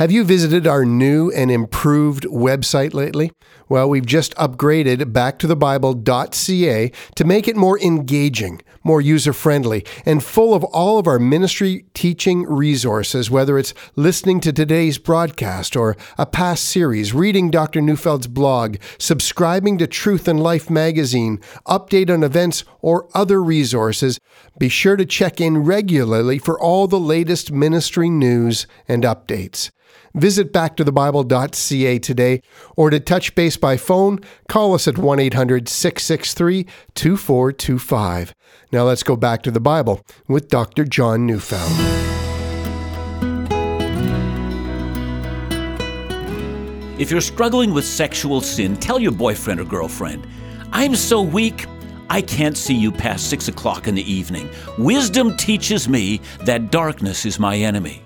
Have 0.00 0.10
you 0.10 0.24
visited 0.24 0.66
our 0.66 0.86
new 0.86 1.30
and 1.30 1.50
improved 1.50 2.24
website 2.24 2.94
lately? 2.94 3.32
Well, 3.68 3.86
we've 3.86 4.06
just 4.06 4.34
upgraded 4.36 5.12
backtothebible.ca 5.12 6.92
to 7.16 7.24
make 7.26 7.46
it 7.46 7.54
more 7.54 7.78
engaging, 7.78 8.62
more 8.82 9.02
user 9.02 9.34
friendly, 9.34 9.84
and 10.06 10.24
full 10.24 10.54
of 10.54 10.64
all 10.64 10.98
of 10.98 11.06
our 11.06 11.18
ministry 11.18 11.84
teaching 11.92 12.44
resources, 12.44 13.30
whether 13.30 13.58
it's 13.58 13.74
listening 13.94 14.40
to 14.40 14.54
today's 14.54 14.96
broadcast 14.96 15.76
or 15.76 15.98
a 16.16 16.24
past 16.24 16.64
series, 16.64 17.12
reading 17.12 17.50
Dr. 17.50 17.82
Neufeld's 17.82 18.26
blog, 18.26 18.78
subscribing 18.96 19.76
to 19.76 19.86
Truth 19.86 20.26
and 20.26 20.42
Life 20.42 20.70
magazine, 20.70 21.40
update 21.66 22.08
on 22.08 22.22
events, 22.22 22.64
or 22.80 23.06
other 23.12 23.42
resources. 23.42 24.18
Be 24.58 24.70
sure 24.70 24.96
to 24.96 25.04
check 25.04 25.42
in 25.42 25.58
regularly 25.58 26.38
for 26.38 26.58
all 26.58 26.86
the 26.86 26.98
latest 26.98 27.52
ministry 27.52 28.08
news 28.08 28.66
and 28.88 29.02
updates. 29.02 29.70
Visit 30.14 30.52
backtothebible.ca 30.52 31.98
today 32.00 32.42
or 32.76 32.90
to 32.90 33.00
touch 33.00 33.34
base 33.34 33.56
by 33.56 33.76
phone, 33.76 34.20
call 34.48 34.74
us 34.74 34.88
at 34.88 34.98
1 34.98 35.20
800 35.20 35.68
663 35.68 36.66
2425. 36.94 38.34
Now 38.72 38.84
let's 38.84 39.02
go 39.02 39.16
back 39.16 39.42
to 39.42 39.50
the 39.50 39.60
Bible 39.60 40.04
with 40.26 40.48
Dr. 40.48 40.84
John 40.84 41.26
Neufeld. 41.26 42.00
If 47.00 47.10
you're 47.10 47.22
struggling 47.22 47.72
with 47.72 47.86
sexual 47.86 48.42
sin, 48.42 48.76
tell 48.76 48.98
your 48.98 49.12
boyfriend 49.12 49.58
or 49.58 49.64
girlfriend, 49.64 50.26
I'm 50.70 50.94
so 50.94 51.22
weak, 51.22 51.64
I 52.10 52.20
can't 52.20 52.58
see 52.58 52.74
you 52.74 52.92
past 52.92 53.30
six 53.30 53.48
o'clock 53.48 53.88
in 53.88 53.94
the 53.94 54.12
evening. 54.12 54.50
Wisdom 54.76 55.34
teaches 55.38 55.88
me 55.88 56.20
that 56.44 56.70
darkness 56.70 57.24
is 57.24 57.38
my 57.38 57.56
enemy. 57.56 58.02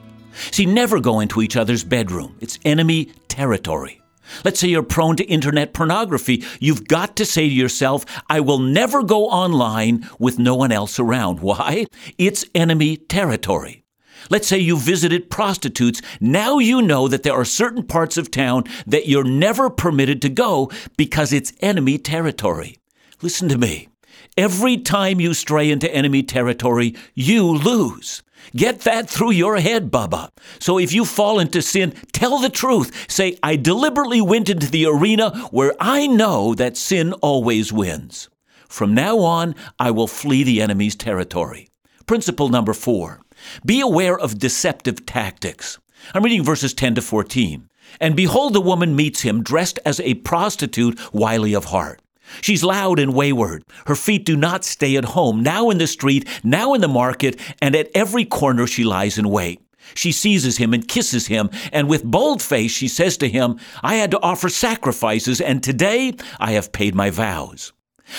See, 0.51 0.67
never 0.67 1.01
go 1.01 1.21
into 1.21 1.43
each 1.43 1.57
other's 1.57 1.85
bedroom. 1.85 2.37
It's 2.41 2.59
enemy 2.65 3.07
territory. 3.29 4.01
Let's 4.45 4.59
say 4.61 4.69
you're 4.69 4.83
prone 4.83 5.17
to 5.17 5.25
internet 5.25 5.75
pornography. 5.75 6.45
You've 6.61 6.89
got 6.89 7.17
to 7.17 7.27
say 7.27 7.49
to 7.49 7.55
yourself, 7.55 8.05
I 8.29 8.41
will 8.41 8.59
never 8.59 9.03
go 9.03 9.27
online 9.27 10.09
with 10.19 10.39
no 10.39 10.55
one 10.55 10.73
else 10.73 10.99
around. 10.99 11.41
Why? 11.41 11.87
It's 12.19 12.45
enemy 12.55 12.97
territory. 12.97 13.85
Let's 14.31 14.49
say 14.49 14.59
you 14.59 14.79
visited 14.79 15.31
prostitutes. 15.31 16.01
Now 16.21 16.59
you 16.59 16.81
know 16.81 17.09
that 17.09 17.23
there 17.23 17.35
are 17.35 17.45
certain 17.45 17.83
parts 17.83 18.17
of 18.17 18.31
town 18.31 18.65
that 18.87 19.07
you're 19.07 19.25
never 19.25 19.69
permitted 19.69 20.23
to 20.23 20.31
go 20.31 20.71
because 20.97 21.33
it's 21.33 21.53
enemy 21.61 21.99
territory. 21.99 22.79
Listen 23.21 23.49
to 23.51 23.59
me. 23.59 23.89
Every 24.37 24.79
time 24.79 25.21
you 25.21 25.33
stray 25.33 25.71
into 25.71 25.93
enemy 25.95 26.25
territory, 26.25 26.97
you 27.15 27.47
lose. 27.47 28.25
Get 28.57 28.81
that 28.81 29.09
through 29.09 29.31
your 29.31 29.59
head, 29.59 29.93
Bubba. 29.93 30.31
So 30.59 30.77
if 30.77 30.93
you 30.93 31.05
fall 31.05 31.39
into 31.39 31.63
sin, 31.63 31.95
tell 32.13 32.41
the 32.41 32.49
truth. 32.49 33.09
Say, 33.09 33.39
I 33.45 33.55
deliberately 33.55 34.21
went 34.21 34.51
into 34.51 34.69
the 34.69 34.87
arena 34.87 35.31
where 35.53 35.73
I 35.79 36.09
know 36.09 36.53
that 36.55 36.77
sin 36.77 37.13
always 37.15 37.73
wins. 37.73 38.29
From 38.69 38.93
now 38.93 39.21
on, 39.21 39.55
I 39.79 39.93
will 39.93 40.09
flee 40.09 40.43
the 40.43 40.61
enemy's 40.61 40.97
territory. 40.97 41.69
Principle 42.07 42.49
number 42.49 42.75
four 42.75 43.21
be 43.65 43.81
aware 43.81 44.19
of 44.19 44.39
deceptive 44.39 45.07
tactics. 45.07 45.79
I'm 46.13 46.25
reading 46.25 46.43
verses 46.43 46.75
10 46.75 46.97
to 46.97 47.03
14. 47.03 47.69
And 48.01 48.17
behold, 48.17 48.53
the 48.53 48.61
woman 48.61 48.97
meets 48.97 49.21
him 49.21 49.43
dressed 49.45 49.79
as 49.85 50.01
a 50.01 50.15
prostitute, 50.15 50.99
wily 51.15 51.55
of 51.55 51.67
heart. 51.67 52.01
She's 52.41 52.65
loud 52.65 52.99
and 52.99 53.15
wayward. 53.15 53.65
Her 53.87 53.95
feet 53.95 54.25
do 54.25 54.37
not 54.37 54.65
stay 54.65 54.97
at 54.97 55.05
home, 55.05 55.43
now 55.43 55.71
in 55.71 55.79
the 55.79 55.87
street, 55.87 56.29
now 56.43 56.75
in 56.75 56.81
the 56.81 56.89
market, 56.89 57.39
and 57.61 57.75
at 57.75 57.91
every 57.95 58.25
corner 58.25 58.67
she 58.67 58.85
lies 58.85 59.19
in 59.19 59.29
wait. 59.29 59.61
She 59.95 60.13
seizes 60.13 60.57
him 60.57 60.73
and 60.73 60.89
kisses 60.89 61.27
him, 61.27 61.51
and 61.73 61.89
with 61.89 62.05
bold 62.05 62.41
face 62.41 62.71
she 62.71 62.89
says 62.89 63.17
to 63.19 63.29
him, 63.29 63.59
I 63.83 63.97
had 63.97 64.11
to 64.13 64.21
offer 64.21 64.49
sacrifices, 64.49 65.41
and 65.41 65.63
today 65.63 66.15
I 66.41 66.53
have 66.53 66.73
paid 66.73 66.95
my 66.95 67.11
vows. 67.11 67.73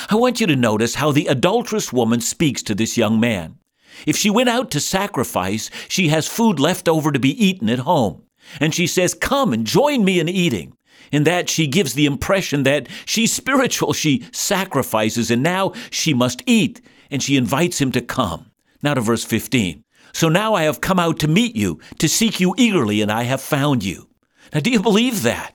I 0.10 0.16
want 0.16 0.40
you 0.40 0.48
to 0.48 0.56
notice 0.56 0.96
how 0.96 1.12
the 1.12 1.28
adulterous 1.28 1.92
woman 1.92 2.22
speaks 2.22 2.62
to 2.64 2.76
this 2.76 2.98
young 2.98 3.20
man. 3.20 3.58
If 4.06 4.18
she 4.18 4.30
went 4.30 4.50
out 4.50 4.72
to 4.72 4.80
sacrifice, 4.80 5.70
she 5.88 6.10
has 6.10 6.28
food 6.28 6.60
left 6.60 6.88
over 6.88 7.12
to 7.12 7.20
be 7.20 7.44
eaten 7.44 7.70
at 7.70 7.80
home. 7.80 8.24
And 8.60 8.74
she 8.74 8.88
says, 8.88 9.14
Come 9.14 9.54
and 9.54 9.66
join 9.66 10.04
me 10.04 10.20
in 10.20 10.30
eating. 10.30 10.76
In 11.12 11.24
that, 11.24 11.50
she 11.50 11.68
gives 11.68 11.94
the 11.94 12.06
impression 12.06 12.64
that 12.64 12.88
she's 13.06 13.34
spiritual. 13.34 13.94
She 13.94 14.26
sacrifices, 14.32 15.32
and 15.32 15.44
now 15.44 15.74
she 15.90 16.14
must 16.14 16.42
eat, 16.46 16.82
and 17.10 17.22
she 17.22 17.38
invites 17.38 17.80
him 17.80 17.92
to 17.94 18.02
come. 18.02 18.52
Now 18.82 18.94
to 18.94 19.02
verse 19.02 19.24
15. 19.24 19.84
So 20.14 20.30
now 20.30 20.54
I 20.54 20.64
have 20.64 20.80
come 20.80 21.00
out 21.00 21.20
to 21.20 21.28
meet 21.28 21.56
you, 21.56 21.80
to 22.00 22.08
seek 22.08 22.40
you 22.40 22.56
eagerly, 22.58 23.02
and 23.02 23.12
I 23.12 23.24
have 23.24 23.42
found 23.42 23.84
you. 23.84 24.08
Now, 24.54 24.62
do 24.62 24.70
you 24.70 24.82
believe 24.82 25.24
that? 25.24 25.54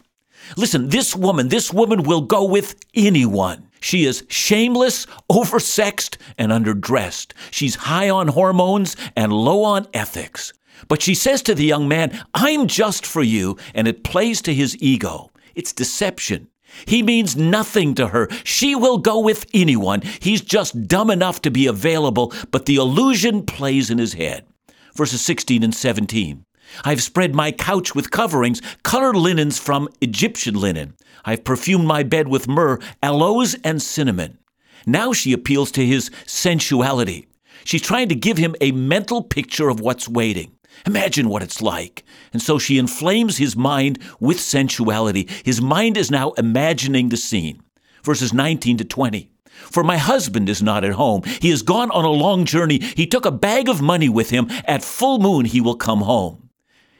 Listen, 0.57 0.89
this 0.89 1.15
woman, 1.15 1.49
this 1.49 1.73
woman 1.73 2.03
will 2.03 2.21
go 2.23 2.45
with 2.45 2.75
anyone. 2.95 3.69
She 3.81 4.05
is 4.05 4.25
shameless, 4.29 5.07
oversexed, 5.31 6.19
and 6.37 6.53
underdressed. 6.53 7.33
She's 7.51 7.75
high 7.77 8.11
on 8.11 8.29
hormones 8.29 8.97
and 9.17 9.33
low 9.33 9.63
on 9.65 9.87
ethics. 9.95 10.53
But 10.89 11.03
she 11.03 11.15
says 11.15 11.41
to 11.43 11.55
the 11.55 11.65
young 11.65 11.89
man, 11.89 12.23
I'm 12.35 12.67
just 12.67 13.07
for 13.07 13.23
you, 13.23 13.57
and 13.75 13.89
it 13.89 14.05
plays 14.05 14.43
to 14.43 14.55
his 14.55 14.77
ego. 14.83 15.30
It's 15.55 15.73
deception. 15.73 16.49
He 16.87 17.03
means 17.03 17.37
nothing 17.37 17.95
to 17.97 18.09
her. 18.09 18.29
She 18.45 18.75
will 18.75 18.99
go 18.99 19.19
with 19.19 19.47
anyone. 19.53 20.03
He's 20.21 20.41
just 20.41 20.87
dumb 20.87 21.11
enough 21.11 21.43
to 21.43 21.51
be 21.51 21.67
available, 21.67 22.33
but 22.51 22.67
the 22.67 22.77
illusion 22.77 23.45
plays 23.45 23.91
in 23.91 23.99
his 23.99 24.15
head. 24.15 24.47
Verses 24.95 25.21
16 25.21 25.63
and 25.63 25.75
17. 25.75 26.45
I've 26.85 27.03
spread 27.03 27.35
my 27.35 27.51
couch 27.53 27.95
with 27.95 28.11
coverings, 28.11 28.63
colored 28.83 29.17
linens 29.17 29.59
from 29.59 29.89
Egyptian 30.01 30.55
linen. 30.55 30.95
I've 31.25 31.45
perfumed 31.45 31.87
my 31.87 32.03
bed 32.03 32.29
with 32.29 32.49
myrrh, 32.49 32.79
aloes, 33.03 33.57
and 33.65 33.83
cinnamon. 33.83 34.39
Now 34.87 35.13
she 35.13 35.33
appeals 35.33 35.71
to 35.73 35.85
his 35.85 36.11
sensuality. 36.27 37.27
She's 37.65 37.83
trying 37.83 38.09
to 38.09 38.15
give 38.15 38.39
him 38.39 38.55
a 38.61 38.73
mental 38.73 39.23
picture 39.23 39.69
of 39.69 39.81
what's 39.81 40.09
waiting. 40.09 40.53
Imagine 40.87 41.29
what 41.29 41.43
it's 41.43 41.61
like. 41.61 42.05
And 42.33 42.41
so 42.41 42.59
she 42.59 42.79
inflames 42.79 43.37
his 43.37 43.57
mind 43.57 43.99
with 44.19 44.41
sensuality. 44.41 45.29
His 45.45 45.61
mind 45.61 45.97
is 45.97 46.11
now 46.11 46.33
imagining 46.33 47.09
the 47.09 47.17
scene. 47.17 47.63
Verses 48.03 48.33
19 48.33 48.79
to 48.79 48.85
20. 48.85 49.31
For 49.47 49.85
my 49.85 49.99
husband 49.99 50.49
is 50.49 50.63
not 50.63 50.85
at 50.85 50.93
home. 50.93 51.23
He 51.41 51.51
has 51.51 51.63
gone 51.63 51.91
on 51.91 52.05
a 52.05 52.11
long 52.11 52.45
journey. 52.45 52.79
He 52.79 53.07
took 53.07 53.27
a 53.27 53.31
bag 53.31 53.69
of 53.69 53.83
money 53.83 54.09
with 54.09 54.31
him. 54.31 54.49
At 54.65 54.83
full 54.83 55.19
moon, 55.19 55.45
he 55.45 55.61
will 55.61 55.77
come 55.77 56.01
home. 56.01 56.49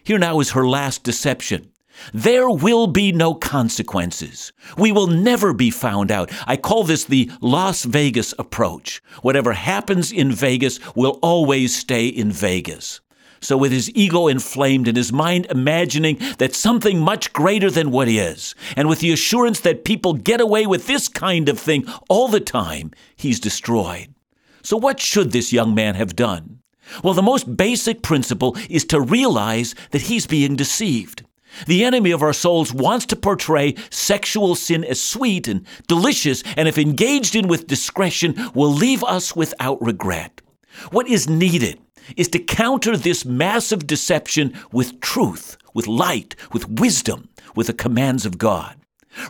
Here 0.05 0.19
now 0.19 0.41
is 0.41 0.51
her 0.51 0.67
last 0.67 1.03
deception. 1.03 1.71
There 2.13 2.49
will 2.49 2.87
be 2.87 3.13
no 3.13 3.35
consequences. 3.35 4.53
We 4.79 4.93
will 4.93 5.07
never 5.07 5.53
be 5.53 5.71
found 5.71 6.11
out. 6.11 6.31
I 6.47 6.57
call 6.57 6.85
this 6.85 7.05
the 7.05 7.31
Las 7.41 7.85
Vegas 7.85 8.35
approach. 8.39 9.03
Whatever 9.23 9.53
happens 9.53 10.13
in 10.13 10.33
Vegas 10.33 10.79
will 10.95 11.19
always 11.23 11.77
stay 11.77 12.07
in 12.07 12.31
Vegas. 12.33 13.01
So, 13.43 13.57
with 13.57 13.73
his 13.73 13.91
ego 13.95 14.29
inflamed 14.29 14.87
and 14.87 14.97
his 14.97 15.13
mind 15.13 15.47
imagining 15.51 16.19
that 16.39 16.55
something 16.55 17.01
much 17.01 17.33
greater 17.33 17.71
than 17.71 17.91
what 17.91 18.07
is, 18.09 18.55
and 18.77 18.87
with 18.87 19.01
the 19.01 19.13
assurance 19.13 19.61
that 19.61 19.85
people 19.85 20.13
get 20.13 20.43
away 20.43 20.67
with 20.67 20.87
this 20.87 21.09
kind 21.09 21.49
of 21.49 21.59
thing 21.59 21.87
all 22.11 22.29
the 22.29 22.41
time, 22.41 22.91
he's 23.17 23.41
destroyed. 23.41 24.15
So, 24.63 24.77
what 24.77 25.01
should 25.01 25.33
this 25.33 25.55
young 25.55 25.75
man 25.75 25.95
have 25.95 26.15
done? 26.15 26.61
Well, 27.03 27.15
the 27.15 27.23
most 27.23 27.57
basic 27.57 28.03
principle 28.03 28.57
is 28.69 28.85
to 28.87 29.01
realize 29.01 29.75
that 29.93 30.03
he's 30.03 30.27
being 30.27 30.55
deceived. 30.57 31.25
The 31.67 31.85
enemy 31.85 32.11
of 32.11 32.23
our 32.23 32.33
souls 32.33 32.73
wants 32.73 33.07
to 33.07 33.17
portray 33.17 33.75
sexual 33.91 34.55
sin 34.55 34.85
as 34.85 35.01
sweet 35.01 35.49
and 35.49 35.67
delicious, 35.89 36.43
and 36.57 36.69
if 36.69 36.79
engaged 36.79 37.35
in 37.35 37.49
with 37.49 37.67
discretion, 37.67 38.35
will 38.55 38.71
leave 38.71 39.03
us 39.05 39.35
without 39.35 39.81
regret. 39.83 40.43
What 40.91 41.09
is 41.09 41.29
needed 41.29 41.81
is 42.17 42.29
to 42.29 42.39
counter 42.39 42.97
this 42.97 43.25
massive 43.25 43.87
deception 43.87 44.55
with 44.73 45.01
truth, 45.01 45.57
with 45.75 45.87
light, 45.87 46.37
with 46.53 46.69
wisdom, 46.69 47.29
with 47.55 47.67
the 47.67 47.73
commands 47.73 48.27
of 48.27 48.39
God. 48.39 48.77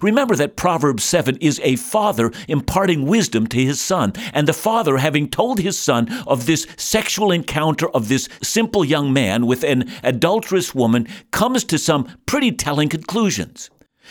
Remember 0.02 0.36
that 0.36 0.56
Proverbs 0.56 1.04
7 1.04 1.36
is 1.38 1.60
a 1.64 1.76
father 1.76 2.30
imparting 2.48 3.06
wisdom 3.06 3.46
to 3.48 3.64
his 3.64 3.80
son, 3.80 4.12
and 4.32 4.46
the 4.46 4.52
father, 4.52 4.98
having 4.98 5.28
told 5.28 5.58
his 5.58 5.78
son 5.78 6.12
of 6.26 6.46
this 6.46 6.66
sexual 6.76 7.32
encounter 7.32 7.88
of 7.90 8.08
this 8.08 8.28
simple 8.42 8.84
young 8.84 9.12
man 9.12 9.46
with 9.46 9.64
an 9.64 9.90
adulterous 10.02 10.74
woman, 10.74 11.08
comes 11.30 11.64
to 11.64 11.78
some 11.78 12.14
pretty 12.26 12.52
telling 12.52 12.88
conclusions. 12.88 13.70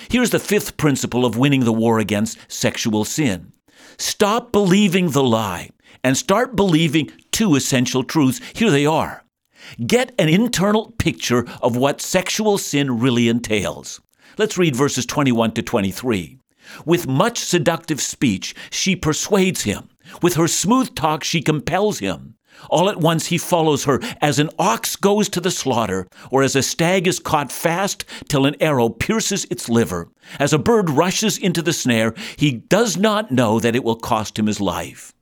Here's 0.09 0.31
the 0.31 0.39
fifth 0.39 0.77
principle 0.77 1.25
of 1.25 1.38
winning 1.38 1.65
the 1.65 1.73
war 1.73 1.99
against 1.99 2.39
sexual 2.51 3.05
sin 3.05 3.51
stop 3.97 4.51
believing 4.51 5.11
the 5.11 5.23
lie 5.23 5.69
and 6.03 6.17
start 6.17 6.55
believing 6.55 7.12
two 7.31 7.55
essential 7.55 8.03
truths. 8.03 8.41
Here 8.53 8.72
they 8.72 8.86
are. 8.86 9.24
Get 9.86 10.13
an 10.17 10.29
internal 10.29 10.91
picture 10.98 11.46
of 11.62 11.75
what 11.75 12.01
sexual 12.01 12.58
sin 12.58 13.00
really 13.00 13.27
entails. 13.27 14.01
Let's 14.38 14.58
read 14.58 14.75
verses 14.75 15.05
21 15.05 15.51
to 15.53 15.62
23. 15.62 16.39
With 16.86 17.08
much 17.08 17.39
seductive 17.39 18.00
speech, 18.00 18.55
she 18.69 18.96
persuades 18.96 19.63
him. 19.63 19.89
With 20.22 20.36
her 20.36 20.48
smooth 20.48 20.96
talk, 20.96 21.24
she 21.24 21.41
compels 21.41 22.00
him. 22.00 22.36
All 22.69 22.89
at 22.89 23.00
once 23.00 23.27
he 23.27 23.38
follows 23.38 23.86
her, 23.86 24.00
as 24.22 24.38
an 24.38 24.50
ox 24.60 24.96
goes 24.96 25.29
to 25.29 25.39
the 25.39 25.51
slaughter, 25.51 26.08
or 26.29 26.43
as 26.43 26.55
a 26.55 26.63
stag 26.63 27.08
is 27.08 27.19
caught 27.19 27.51
fast 27.51 28.05
till 28.27 28.46
an 28.46 28.55
arrow 28.60 28.89
pierces 28.89 29.46
its 29.50 29.69
liver. 29.69 30.10
As 30.39 30.51
a 30.51 30.60
bird 30.60 30.89
rushes 30.89 31.38
into 31.38 31.62
the 31.62 31.74
snare, 31.74 32.13
he 32.38 32.51
does 32.51 32.98
not 32.98 33.31
know 33.31 33.60
that 33.60 33.75
it 33.75 33.84
will 33.84 33.96
cost 33.96 34.38
him 34.38 34.48
his 34.48 34.60
life. 34.60 35.13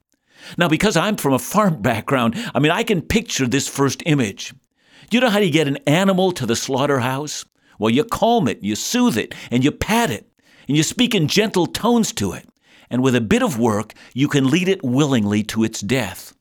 Now, 0.58 0.68
because 0.68 0.96
I'm 0.96 1.16
from 1.16 1.34
a 1.34 1.40
farm 1.40 1.82
background, 1.82 2.36
I 2.54 2.60
mean, 2.60 2.72
I 2.72 2.84
can 2.84 3.02
picture 3.02 3.48
this 3.48 3.68
first 3.68 4.04
image. 4.06 4.54
Do 5.10 5.18
you 5.18 5.22
know 5.22 5.30
how 5.30 5.40
to 5.40 5.50
get 5.50 5.68
an 5.68 5.78
animal 5.88 6.32
to 6.34 6.46
the 6.46 6.56
slaughterhouse? 6.56 7.46
Well, 7.80 7.90
you 7.90 8.04
calm 8.04 8.48
it, 8.48 8.64
you 8.64 8.76
soothe 8.76 9.18
it, 9.18 9.36
and 9.52 9.64
you 9.64 9.72
pat 9.72 10.10
it, 10.10 10.30
and 10.68 10.76
you 10.76 10.84
speak 10.84 11.16
in 11.16 11.28
gentle 11.28 11.68
tones 11.68 12.12
to 12.14 12.34
it. 12.34 12.48
And 12.90 13.04
with 13.04 13.16
a 13.16 13.22
bit 13.22 13.44
of 13.44 13.60
work, 13.60 13.94
you 14.14 14.28
can 14.28 14.50
lead 14.50 14.68
it 14.68 14.84
willingly 14.84 15.44
to 15.44 15.64
its 15.64 15.82
death. 15.82 16.34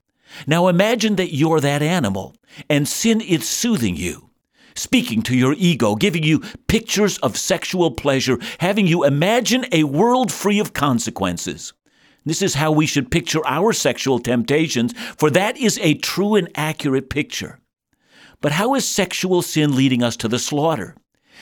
Now 0.47 0.69
imagine 0.69 1.17
that 1.17 1.35
you're 1.35 1.61
that 1.61 1.83
animal, 1.83 2.35
and 2.69 2.89
sin 2.89 3.21
is 3.21 3.49
soothing 3.49 3.97
you, 3.97 4.31
speaking 4.75 5.23
to 5.23 5.37
your 5.37 5.55
ego, 5.57 5.95
giving 5.95 6.23
you 6.23 6.41
pictures 6.69 7.19
of 7.19 7.37
sexual 7.37 7.91
pleasure, 7.93 8.39
having 8.59 8.87
you 8.87 9.05
imagine 9.05 9.67
a 9.73 9.85
world 9.85 10.33
free 10.33 10.59
of 10.59 10.73
consequences. 10.73 11.73
This 12.27 12.43
is 12.43 12.55
how 12.55 12.73
we 12.73 12.87
should 12.87 13.13
picture 13.13 13.41
our 13.47 13.73
sexual 13.73 14.19
temptations, 14.19 14.93
for 15.17 15.31
that 15.31 15.57
is 15.57 15.79
a 15.81 15.95
true 15.95 16.35
and 16.35 16.51
accurate 16.57 17.09
picture. 17.09 17.61
But 18.41 18.53
how 18.53 18.75
is 18.75 18.87
sexual 18.87 19.43
sin 19.43 19.77
leading 19.77 20.03
us 20.03 20.17
to 20.19 20.29
the 20.29 20.41
slaughter? 20.41 20.97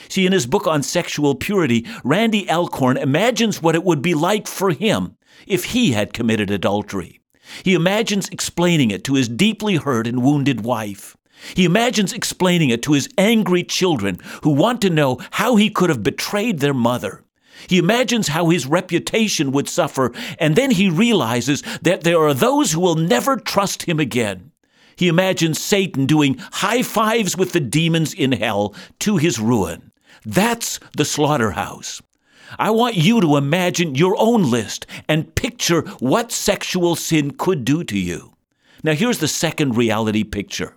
See, 0.09 0.27
in 0.27 0.31
his 0.31 0.45
book 0.45 0.67
on 0.67 0.83
sexual 0.83 1.33
purity, 1.33 1.87
Randy 2.03 2.47
Alcorn 2.49 2.97
imagines 2.97 3.63
what 3.63 3.73
it 3.73 3.83
would 3.83 4.03
be 4.03 4.13
like 4.13 4.45
for 4.47 4.69
him 4.71 5.17
if 5.47 5.65
he 5.65 5.93
had 5.93 6.13
committed 6.13 6.51
adultery. 6.51 7.19
He 7.63 7.73
imagines 7.73 8.29
explaining 8.29 8.91
it 8.91 9.03
to 9.05 9.15
his 9.15 9.27
deeply 9.27 9.77
hurt 9.77 10.05
and 10.05 10.23
wounded 10.23 10.63
wife. 10.63 11.17
He 11.55 11.65
imagines 11.65 12.13
explaining 12.13 12.69
it 12.69 12.83
to 12.83 12.93
his 12.93 13.09
angry 13.17 13.63
children 13.63 14.19
who 14.43 14.51
want 14.51 14.81
to 14.81 14.91
know 14.91 15.17
how 15.31 15.55
he 15.55 15.71
could 15.71 15.89
have 15.89 16.03
betrayed 16.03 16.59
their 16.59 16.73
mother. 16.73 17.24
He 17.67 17.77
imagines 17.77 18.29
how 18.29 18.49
his 18.49 18.65
reputation 18.65 19.51
would 19.51 19.69
suffer, 19.69 20.11
and 20.39 20.55
then 20.55 20.71
he 20.71 20.89
realizes 20.89 21.63
that 21.81 22.03
there 22.03 22.19
are 22.19 22.33
those 22.33 22.71
who 22.71 22.81
will 22.81 22.95
never 22.95 23.37
trust 23.37 23.83
him 23.83 23.99
again. 23.99 24.51
He 24.95 25.07
imagines 25.07 25.59
Satan 25.59 26.05
doing 26.05 26.37
high 26.53 26.81
fives 26.81 27.35
with 27.35 27.51
the 27.51 27.59
demons 27.59 28.13
in 28.13 28.31
hell 28.31 28.73
to 28.99 29.17
his 29.17 29.39
ruin. 29.39 29.91
That's 30.25 30.79
the 30.95 31.05
slaughterhouse. 31.05 32.01
I 32.57 32.71
want 32.71 32.95
you 32.95 33.19
to 33.21 33.37
imagine 33.37 33.95
your 33.95 34.15
own 34.17 34.49
list 34.49 34.85
and 35.09 35.35
picture 35.35 35.81
what 35.99 36.31
sexual 36.31 36.95
sin 36.95 37.31
could 37.31 37.65
do 37.65 37.83
to 37.83 37.97
you. 37.97 38.33
Now, 38.83 38.93
here's 38.93 39.17
the 39.17 39.27
second 39.27 39.75
reality 39.75 40.23
picture. 40.23 40.75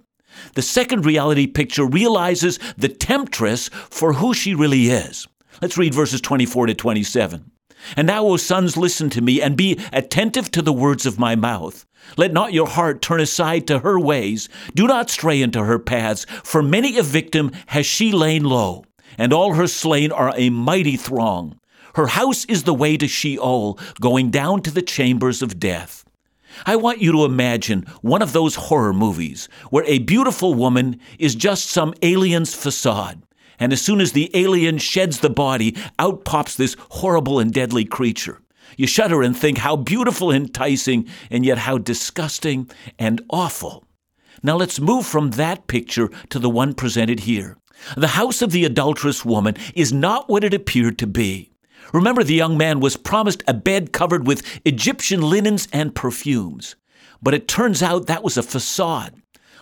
The 0.55 0.63
second 0.63 1.05
reality 1.05 1.47
picture 1.47 1.85
realizes 1.85 2.59
the 2.77 2.89
temptress 2.89 3.69
for 3.91 4.15
who 4.15 4.35
she 4.35 4.55
really 4.55 4.89
is. 4.89 5.27
Let's 5.61 5.77
read 5.79 5.95
verses 5.95 6.21
24 6.21 6.67
to 6.67 6.75
27. 6.75 7.51
And 7.97 8.07
now, 8.07 8.25
O 8.27 8.37
sons, 8.37 8.77
listen 8.77 9.11
to 9.11 9.21
me 9.21 9.41
and 9.41 9.57
be 9.57 9.79
attentive 9.93 10.51
to 10.53 10.63
the 10.63 10.73
words 10.73 11.07
of 11.07 11.19
my 11.19 11.37
mouth. 11.37 11.87
Let 12.17 12.33
not 12.33 12.53
your 12.53 12.67
heart 12.67 13.03
turn 13.03 13.21
aside 13.21 13.67
to 13.67 13.81
her 13.81 13.99
ways. 13.99 14.49
Do 14.75 14.87
not 14.87 15.11
stray 15.11 15.43
into 15.43 15.65
her 15.65 15.79
paths, 15.79 16.27
for 16.43 16.63
many 16.63 16.97
a 16.99 17.03
victim 17.03 17.53
has 17.69 17.87
she 17.87 18.13
lain 18.13 18.45
low, 18.45 18.85
and 19.17 19.33
all 19.33 19.55
her 19.55 19.67
slain 19.67 20.13
are 20.13 20.33
a 20.37 20.51
mighty 20.51 20.97
throng. 20.97 21.59
Her 21.95 22.09
house 22.09 22.45
is 22.45 22.63
the 22.63 22.75
way 22.75 22.97
to 22.97 23.09
Sheol, 23.09 23.79
going 24.01 24.31
down 24.31 24.63
to 24.63 24.71
the 24.71 24.83
chambers 24.83 25.43
of 25.43 25.59
death. 25.59 26.05
I 26.67 26.77
want 26.77 27.01
you 27.01 27.13
to 27.13 27.25
imagine 27.25 27.83
one 28.01 28.23
of 28.23 28.33
those 28.33 28.55
horror 28.55 28.93
movies 28.93 29.49
where 29.71 29.85
a 29.85 29.99
beautiful 29.99 30.55
woman 30.55 30.99
is 31.19 31.35
just 31.35 31.71
some 31.71 31.95
alien's 32.03 32.55
facade. 32.55 33.23
And 33.59 33.73
as 33.73 33.83
soon 33.83 34.01
as 34.01 34.13
the 34.13 34.31
alien 34.35 34.79
sheds 34.79 35.21
the 35.21 35.31
body, 35.31 35.77
out 35.99 36.25
pops 36.25 36.57
this 36.57 36.77
horrible 36.91 37.39
and 37.39 37.53
deadly 37.53 37.85
creature. 37.85 38.41
You 38.77 38.87
shudder 38.87 39.23
and 39.23 39.37
think 39.37 39.59
how 39.59 39.77
beautiful 39.77 40.31
enticing, 40.31 41.09
and 41.31 41.45
yet 41.45 41.59
how 41.59 41.79
disgusting 41.79 42.71
and 42.99 43.21
awful. 43.31 43.85
Now 44.43 44.57
let's 44.57 44.81
move 44.81 45.07
from 45.07 45.33
that 45.33 45.67
picture 45.67 46.11
to 46.31 46.39
the 46.39 46.51
one 46.51 46.75
presented 46.75 47.21
here. 47.21 47.57
The 47.97 48.09
house 48.09 48.43
of 48.43 48.53
the 48.53 48.65
adulterous 48.65 49.25
woman 49.25 49.57
is 49.75 49.93
not 49.93 50.29
what 50.29 50.45
it 50.45 50.55
appeared 50.55 50.99
to 50.99 51.07
be. 51.07 51.53
Remember, 51.93 52.23
the 52.23 52.35
young 52.35 52.59
man 52.59 52.81
was 52.81 52.97
promised 52.97 53.43
a 53.49 53.55
bed 53.55 53.93
covered 53.93 54.27
with 54.27 54.61
Egyptian 54.65 55.23
linens 55.23 55.69
and 55.73 55.95
perfumes. 55.95 56.77
But 57.23 57.35
it 57.35 57.49
turns 57.49 57.83
out 57.83 58.07
that 58.07 58.23
was 58.23 58.37
a 58.37 58.43
facade. 58.43 59.15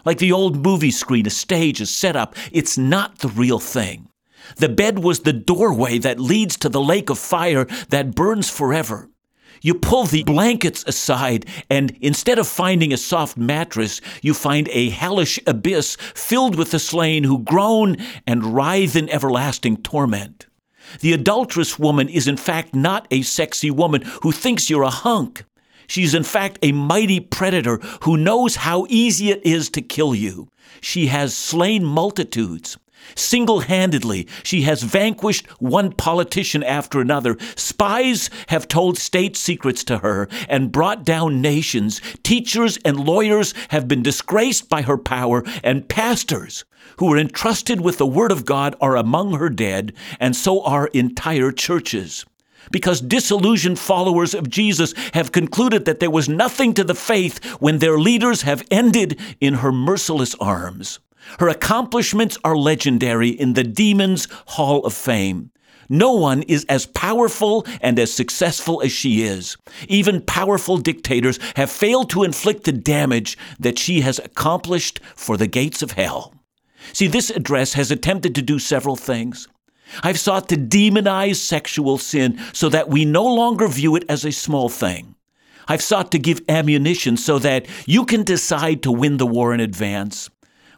Like 0.06 0.18
the 0.18 0.30
old 0.30 0.64
movie 0.64 0.92
screen, 0.92 1.26
a 1.26 1.30
stage, 1.30 1.80
a 1.80 1.86
setup, 1.86 2.36
it's 2.52 2.78
not 2.78 3.18
the 3.18 3.28
real 3.28 3.58
thing. 3.58 4.08
The 4.56 4.68
bed 4.68 5.00
was 5.00 5.20
the 5.20 5.32
doorway 5.32 5.98
that 5.98 6.20
leads 6.20 6.56
to 6.58 6.68
the 6.68 6.80
lake 6.80 7.10
of 7.10 7.18
fire 7.18 7.64
that 7.88 8.14
burns 8.14 8.48
forever. 8.48 9.10
You 9.62 9.74
pull 9.74 10.04
the 10.04 10.22
blankets 10.22 10.84
aside, 10.86 11.46
and 11.68 11.96
instead 12.00 12.38
of 12.38 12.46
finding 12.46 12.92
a 12.92 12.96
soft 12.96 13.36
mattress, 13.36 14.00
you 14.22 14.32
find 14.32 14.68
a 14.68 14.90
hellish 14.90 15.40
abyss 15.44 15.96
filled 16.14 16.54
with 16.54 16.70
the 16.70 16.78
slain 16.78 17.24
who 17.24 17.42
groan 17.42 17.96
and 18.28 18.54
writhe 18.54 18.94
in 18.94 19.10
everlasting 19.10 19.78
torment. 19.78 20.46
The 21.00 21.14
adulterous 21.14 21.80
woman 21.80 22.08
is 22.08 22.28
in 22.28 22.36
fact 22.36 22.76
not 22.76 23.08
a 23.10 23.22
sexy 23.22 23.72
woman 23.72 24.02
who 24.22 24.30
thinks 24.30 24.70
you're 24.70 24.82
a 24.82 24.90
hunk. 24.90 25.44
She's 25.86 26.14
in 26.14 26.22
fact 26.22 26.58
a 26.62 26.72
mighty 26.72 27.20
predator 27.20 27.78
who 28.02 28.16
knows 28.16 28.56
how 28.56 28.86
easy 28.88 29.30
it 29.30 29.44
is 29.44 29.70
to 29.70 29.82
kill 29.82 30.14
you. 30.14 30.48
She 30.80 31.06
has 31.06 31.36
slain 31.36 31.84
multitudes. 31.84 32.76
Single 33.14 33.60
handedly, 33.60 34.26
she 34.42 34.62
has 34.62 34.82
vanquished 34.82 35.46
one 35.60 35.92
politician 35.92 36.62
after 36.64 37.00
another. 37.00 37.36
Spies 37.54 38.30
have 38.48 38.66
told 38.66 38.98
state 38.98 39.36
secrets 39.36 39.84
to 39.84 39.98
her 39.98 40.28
and 40.48 40.72
brought 40.72 41.04
down 41.04 41.40
nations. 41.40 42.00
Teachers 42.22 42.78
and 42.84 42.98
lawyers 42.98 43.54
have 43.68 43.86
been 43.86 44.02
disgraced 44.02 44.68
by 44.68 44.82
her 44.82 44.98
power, 44.98 45.44
and 45.62 45.88
pastors 45.88 46.64
who 46.98 47.06
were 47.06 47.18
entrusted 47.18 47.80
with 47.80 47.98
the 47.98 48.06
Word 48.06 48.32
of 48.32 48.44
God 48.44 48.74
are 48.80 48.96
among 48.96 49.34
her 49.34 49.50
dead, 49.50 49.92
and 50.18 50.34
so 50.34 50.62
are 50.64 50.88
entire 50.88 51.52
churches 51.52 52.24
because 52.70 53.00
disillusioned 53.00 53.78
followers 53.78 54.34
of 54.34 54.48
Jesus 54.48 54.94
have 55.14 55.32
concluded 55.32 55.84
that 55.84 56.00
there 56.00 56.10
was 56.10 56.28
nothing 56.28 56.74
to 56.74 56.84
the 56.84 56.94
faith 56.94 57.44
when 57.60 57.78
their 57.78 57.98
leaders 57.98 58.42
have 58.42 58.66
ended 58.70 59.18
in 59.40 59.54
her 59.54 59.72
merciless 59.72 60.34
arms. 60.36 60.98
Her 61.38 61.48
accomplishments 61.48 62.38
are 62.44 62.56
legendary 62.56 63.30
in 63.30 63.54
the 63.54 63.64
demon's 63.64 64.28
hall 64.46 64.84
of 64.84 64.94
fame. 64.94 65.50
No 65.88 66.12
one 66.12 66.42
is 66.42 66.64
as 66.68 66.86
powerful 66.86 67.64
and 67.80 67.98
as 67.98 68.12
successful 68.12 68.82
as 68.82 68.90
she 68.92 69.22
is. 69.22 69.56
Even 69.88 70.20
powerful 70.20 70.78
dictators 70.78 71.38
have 71.54 71.70
failed 71.70 72.10
to 72.10 72.24
inflict 72.24 72.64
the 72.64 72.72
damage 72.72 73.38
that 73.60 73.78
she 73.78 74.00
has 74.00 74.18
accomplished 74.18 75.00
for 75.14 75.36
the 75.36 75.46
gates 75.46 75.82
of 75.82 75.92
hell. 75.92 76.34
See, 76.92 77.06
this 77.06 77.30
address 77.30 77.74
has 77.74 77.90
attempted 77.90 78.34
to 78.34 78.42
do 78.42 78.58
several 78.58 78.96
things. 78.96 79.48
I've 80.02 80.18
sought 80.18 80.48
to 80.48 80.56
demonize 80.56 81.36
sexual 81.36 81.98
sin 81.98 82.40
so 82.52 82.68
that 82.68 82.88
we 82.88 83.04
no 83.04 83.24
longer 83.24 83.68
view 83.68 83.96
it 83.96 84.04
as 84.08 84.24
a 84.24 84.32
small 84.32 84.68
thing. 84.68 85.14
I've 85.68 85.82
sought 85.82 86.12
to 86.12 86.18
give 86.18 86.42
ammunition 86.48 87.16
so 87.16 87.38
that 87.40 87.66
you 87.86 88.04
can 88.04 88.22
decide 88.22 88.82
to 88.82 88.92
win 88.92 89.16
the 89.16 89.26
war 89.26 89.52
in 89.52 89.60
advance. 89.60 90.30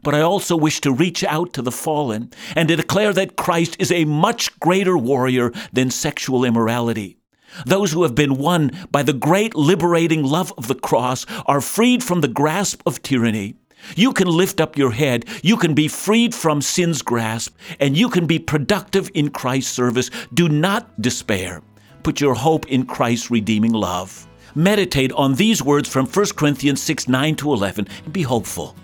But 0.02 0.14
I 0.14 0.20
also 0.20 0.56
wish 0.56 0.80
to 0.82 0.92
reach 0.92 1.24
out 1.24 1.52
to 1.54 1.62
the 1.62 1.72
fallen 1.72 2.30
and 2.54 2.68
to 2.68 2.76
declare 2.76 3.12
that 3.12 3.36
Christ 3.36 3.76
is 3.78 3.92
a 3.92 4.04
much 4.04 4.58
greater 4.60 4.96
warrior 4.96 5.52
than 5.72 5.90
sexual 5.90 6.44
immorality. 6.44 7.18
Those 7.66 7.92
who 7.92 8.02
have 8.02 8.14
been 8.14 8.36
won 8.36 8.70
by 8.90 9.02
the 9.02 9.12
great 9.12 9.54
liberating 9.54 10.22
love 10.22 10.52
of 10.56 10.68
the 10.68 10.74
cross 10.74 11.26
are 11.46 11.60
freed 11.60 12.04
from 12.04 12.20
the 12.20 12.28
grasp 12.28 12.82
of 12.86 13.02
tyranny. 13.02 13.56
You 13.96 14.12
can 14.12 14.28
lift 14.28 14.60
up 14.60 14.76
your 14.76 14.90
head, 14.90 15.24
you 15.42 15.56
can 15.56 15.74
be 15.74 15.88
freed 15.88 16.34
from 16.34 16.60
sin's 16.60 17.02
grasp, 17.02 17.56
and 17.80 17.96
you 17.96 18.08
can 18.08 18.26
be 18.26 18.38
productive 18.38 19.10
in 19.14 19.30
Christ's 19.30 19.72
service. 19.72 20.10
Do 20.34 20.48
not 20.48 21.00
despair. 21.00 21.62
Put 22.02 22.20
your 22.20 22.34
hope 22.34 22.66
in 22.68 22.86
Christ's 22.86 23.30
redeeming 23.30 23.72
love. 23.72 24.26
Meditate 24.54 25.12
on 25.12 25.34
these 25.34 25.62
words 25.62 25.88
from 25.88 26.06
1 26.06 26.26
Corinthians 26.36 26.82
6 26.82 27.08
9 27.08 27.36
to 27.36 27.52
11 27.52 27.86
and 28.04 28.12
be 28.12 28.22
hopeful. 28.22 28.74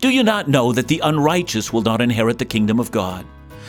Do 0.00 0.10
you 0.10 0.22
not 0.22 0.48
know 0.48 0.72
that 0.72 0.88
the 0.88 1.00
unrighteous 1.04 1.72
will 1.72 1.82
not 1.82 2.00
inherit 2.00 2.38
the 2.38 2.44
kingdom 2.44 2.80
of 2.80 2.90
God? 2.90 3.26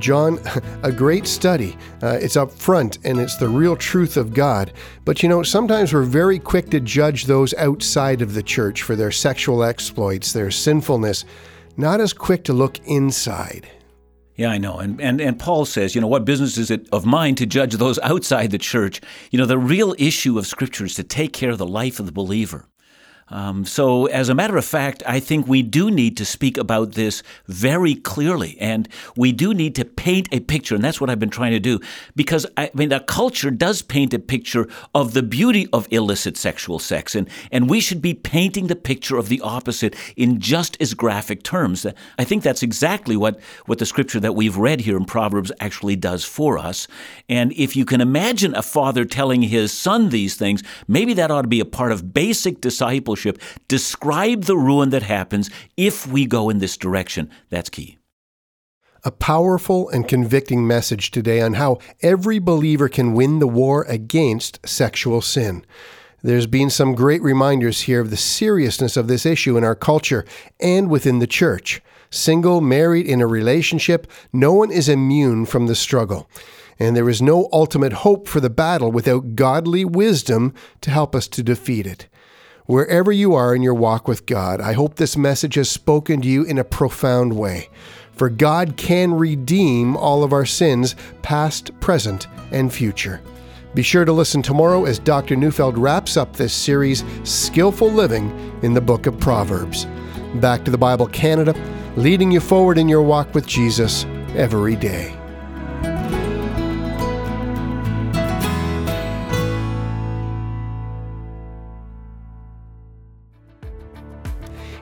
John, 0.00 0.40
a 0.82 0.90
great 0.90 1.26
study. 1.26 1.76
Uh, 2.02 2.18
it's 2.20 2.36
up 2.36 2.50
front 2.50 2.98
and 3.04 3.20
it's 3.20 3.36
the 3.36 3.48
real 3.48 3.76
truth 3.76 4.16
of 4.16 4.34
God. 4.34 4.72
But 5.04 5.22
you 5.22 5.28
know, 5.28 5.42
sometimes 5.42 5.92
we're 5.92 6.02
very 6.02 6.38
quick 6.38 6.70
to 6.70 6.80
judge 6.80 7.26
those 7.26 7.54
outside 7.54 8.22
of 8.22 8.34
the 8.34 8.42
church 8.42 8.82
for 8.82 8.96
their 8.96 9.10
sexual 9.10 9.62
exploits, 9.62 10.32
their 10.32 10.50
sinfulness, 10.50 11.24
not 11.76 12.00
as 12.00 12.12
quick 12.12 12.44
to 12.44 12.52
look 12.52 12.78
inside. 12.86 13.68
Yeah, 14.36 14.48
I 14.48 14.56
know. 14.56 14.78
And, 14.78 14.98
and 15.02 15.20
and 15.20 15.38
Paul 15.38 15.66
says, 15.66 15.94
you 15.94 16.00
know, 16.00 16.06
what 16.06 16.24
business 16.24 16.56
is 16.56 16.70
it 16.70 16.88
of 16.92 17.04
mine 17.04 17.34
to 17.34 17.44
judge 17.44 17.74
those 17.74 17.98
outside 18.02 18.50
the 18.50 18.58
church? 18.58 19.02
You 19.30 19.38
know, 19.38 19.44
the 19.44 19.58
real 19.58 19.94
issue 19.98 20.38
of 20.38 20.46
Scripture 20.46 20.86
is 20.86 20.94
to 20.94 21.04
take 21.04 21.34
care 21.34 21.50
of 21.50 21.58
the 21.58 21.66
life 21.66 22.00
of 22.00 22.06
the 22.06 22.12
believer. 22.12 22.69
Um, 23.30 23.64
so, 23.64 24.06
as 24.06 24.28
a 24.28 24.34
matter 24.34 24.56
of 24.56 24.64
fact, 24.64 25.02
I 25.06 25.20
think 25.20 25.46
we 25.46 25.62
do 25.62 25.90
need 25.90 26.16
to 26.16 26.24
speak 26.24 26.58
about 26.58 26.92
this 26.92 27.22
very 27.46 27.94
clearly, 27.94 28.56
and 28.60 28.88
we 29.16 29.32
do 29.32 29.54
need 29.54 29.74
to 29.76 29.84
paint 29.84 30.28
a 30.32 30.40
picture, 30.40 30.74
and 30.74 30.82
that's 30.82 31.00
what 31.00 31.08
I've 31.08 31.20
been 31.20 31.30
trying 31.30 31.52
to 31.52 31.60
do. 31.60 31.80
Because 32.16 32.46
I 32.56 32.70
mean, 32.74 32.88
the 32.88 33.00
culture 33.00 33.50
does 33.50 33.82
paint 33.82 34.12
a 34.12 34.18
picture 34.18 34.68
of 34.94 35.14
the 35.14 35.22
beauty 35.22 35.68
of 35.72 35.86
illicit 35.90 36.36
sexual 36.36 36.78
sex, 36.78 37.14
and 37.14 37.28
and 37.52 37.70
we 37.70 37.80
should 37.80 38.02
be 38.02 38.14
painting 38.14 38.66
the 38.66 38.76
picture 38.76 39.16
of 39.16 39.28
the 39.28 39.40
opposite 39.42 39.94
in 40.16 40.40
just 40.40 40.76
as 40.80 40.94
graphic 40.94 41.42
terms. 41.42 41.86
I 42.18 42.24
think 42.24 42.42
that's 42.42 42.62
exactly 42.62 43.16
what 43.16 43.38
what 43.66 43.78
the 43.78 43.86
scripture 43.86 44.20
that 44.20 44.34
we've 44.34 44.56
read 44.56 44.80
here 44.80 44.96
in 44.96 45.04
Proverbs 45.04 45.52
actually 45.60 45.96
does 45.96 46.24
for 46.24 46.58
us. 46.58 46.88
And 47.28 47.52
if 47.52 47.76
you 47.76 47.84
can 47.84 48.00
imagine 48.00 48.54
a 48.54 48.62
father 48.62 49.04
telling 49.04 49.42
his 49.42 49.72
son 49.72 50.08
these 50.08 50.34
things, 50.34 50.62
maybe 50.88 51.14
that 51.14 51.30
ought 51.30 51.42
to 51.42 51.48
be 51.48 51.60
a 51.60 51.64
part 51.64 51.92
of 51.92 52.12
basic 52.12 52.60
describe 53.68 54.44
the 54.44 54.56
ruin 54.56 54.90
that 54.90 55.02
happens 55.02 55.50
if 55.76 56.06
we 56.06 56.26
go 56.26 56.50
in 56.50 56.58
this 56.58 56.76
direction. 56.76 57.30
That's 57.48 57.70
key. 57.70 57.98
A 59.02 59.10
powerful 59.10 59.88
and 59.88 60.06
convicting 60.06 60.66
message 60.66 61.10
today 61.10 61.40
on 61.40 61.54
how 61.54 61.78
every 62.02 62.38
believer 62.38 62.88
can 62.88 63.14
win 63.14 63.38
the 63.38 63.46
war 63.46 63.84
against 63.84 64.60
sexual 64.68 65.22
sin. 65.22 65.64
There's 66.22 66.46
been 66.46 66.68
some 66.68 66.94
great 66.94 67.22
reminders 67.22 67.82
here 67.82 68.00
of 68.00 68.10
the 68.10 68.16
seriousness 68.18 68.98
of 68.98 69.08
this 69.08 69.24
issue 69.24 69.56
in 69.56 69.64
our 69.64 69.74
culture 69.74 70.26
and 70.60 70.90
within 70.90 71.18
the 71.18 71.26
church. 71.26 71.80
Single, 72.10 72.60
married, 72.60 73.06
in 73.06 73.22
a 73.22 73.26
relationship, 73.26 74.06
no 74.32 74.52
one 74.52 74.70
is 74.70 74.88
immune 74.88 75.46
from 75.46 75.66
the 75.66 75.74
struggle. 75.74 76.28
And 76.78 76.94
there 76.94 77.08
is 77.08 77.22
no 77.22 77.48
ultimate 77.52 77.92
hope 77.92 78.28
for 78.28 78.40
the 78.40 78.50
battle 78.50 78.92
without 78.92 79.34
godly 79.34 79.84
wisdom 79.84 80.52
to 80.82 80.90
help 80.90 81.14
us 81.14 81.26
to 81.28 81.42
defeat 81.42 81.86
it. 81.86 82.08
Wherever 82.70 83.10
you 83.10 83.34
are 83.34 83.52
in 83.52 83.62
your 83.62 83.74
walk 83.74 84.06
with 84.06 84.26
God, 84.26 84.60
I 84.60 84.74
hope 84.74 84.94
this 84.94 85.16
message 85.16 85.56
has 85.56 85.68
spoken 85.68 86.22
to 86.22 86.28
you 86.28 86.44
in 86.44 86.56
a 86.56 86.62
profound 86.62 87.36
way. 87.36 87.68
For 88.12 88.30
God 88.30 88.76
can 88.76 89.12
redeem 89.12 89.96
all 89.96 90.22
of 90.22 90.32
our 90.32 90.46
sins, 90.46 90.94
past, 91.20 91.72
present, 91.80 92.28
and 92.52 92.72
future. 92.72 93.22
Be 93.74 93.82
sure 93.82 94.04
to 94.04 94.12
listen 94.12 94.40
tomorrow 94.40 94.84
as 94.84 95.00
Dr. 95.00 95.34
Neufeld 95.34 95.76
wraps 95.76 96.16
up 96.16 96.36
this 96.36 96.52
series, 96.54 97.02
Skillful 97.24 97.90
Living, 97.90 98.30
in 98.62 98.72
the 98.72 98.80
book 98.80 99.06
of 99.08 99.18
Proverbs. 99.18 99.88
Back 100.36 100.64
to 100.64 100.70
the 100.70 100.78
Bible 100.78 101.08
Canada, 101.08 101.56
leading 101.96 102.30
you 102.30 102.38
forward 102.38 102.78
in 102.78 102.88
your 102.88 103.02
walk 103.02 103.34
with 103.34 103.48
Jesus 103.48 104.04
every 104.36 104.76
day. 104.76 105.19